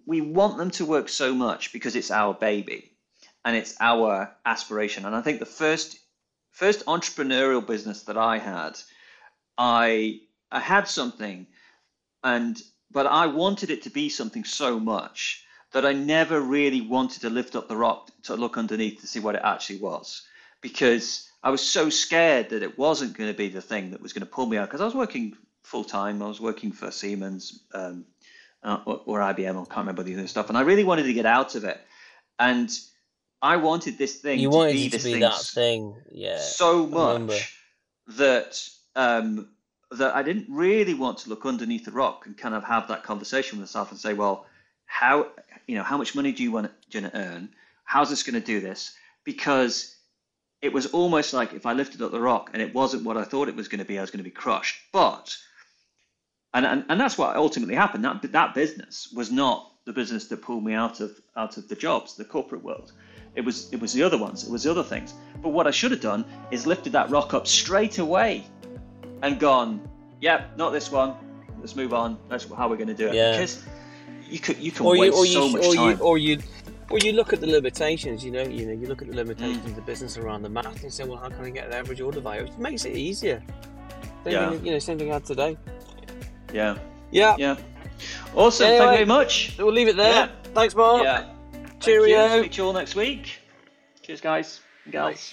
[0.06, 2.92] we want them to work so much because it's our baby
[3.44, 5.04] and it's our aspiration.
[5.04, 5.98] And I think the first
[6.50, 8.78] first entrepreneurial business that I had,
[9.56, 10.20] I
[10.50, 11.46] I had something
[12.22, 12.60] and
[12.90, 17.30] but I wanted it to be something so much that I never really wanted to
[17.30, 20.26] lift up the rock to look underneath to see what it actually was
[20.60, 24.12] because I was so scared that it wasn't going to be the thing that was
[24.12, 26.22] going to pull me out because I was working full time.
[26.22, 28.04] I was working for Siemens um,
[28.62, 29.50] uh, or, or IBM.
[29.50, 31.80] I can't remember the other stuff, and I really wanted to get out of it.
[32.38, 32.70] And
[33.42, 36.38] I wanted this thing you to wanted be to this be thing that thing yeah
[36.38, 37.56] so much
[38.08, 39.48] that um,
[39.92, 43.02] that I didn't really want to look underneath the rock and kind of have that
[43.02, 44.46] conversation with myself and say, well,
[44.86, 45.28] how
[45.66, 47.48] you know how much money do you want to earn?
[47.84, 48.94] How's this going to do this?
[49.24, 49.96] Because
[50.62, 53.24] it was almost like if I lifted up the rock and it wasn't what I
[53.24, 54.76] thought it was going to be, I was going to be crushed.
[54.92, 55.36] But
[56.54, 58.04] and, and and that's what ultimately happened.
[58.04, 61.74] That that business was not the business that pulled me out of out of the
[61.76, 62.92] jobs, the corporate world.
[63.36, 64.44] It was it was the other ones.
[64.44, 65.14] It was the other things.
[65.42, 68.44] But what I should have done is lifted that rock up straight away
[69.22, 69.80] and gone,
[70.20, 71.14] yep, not this one.
[71.60, 72.18] Let's move on.
[72.28, 73.14] That's how we're going to do it.
[73.14, 73.64] yeah Because
[74.28, 75.98] you could you can or you waste or you so sh- much or you time.
[76.00, 76.38] or you
[76.90, 79.64] or you look at the limitations you know you know you look at the limitations
[79.64, 81.76] Mm, of the business around the math and say well how can I get the
[81.76, 83.42] average order value it makes it easier
[84.24, 85.56] same yeah, thing you know same thing I had today
[86.52, 86.78] yeah,
[87.10, 87.56] yeah yeah.
[88.34, 88.66] Awesome.
[88.66, 89.56] Thank you very much.
[89.58, 91.32] we'll leave it there Yeah, thanks Mark yeah.
[91.52, 91.70] Thank you.
[91.80, 93.38] cheerio Speak to you all next week.
[94.02, 95.32] Cheers, guys and gals.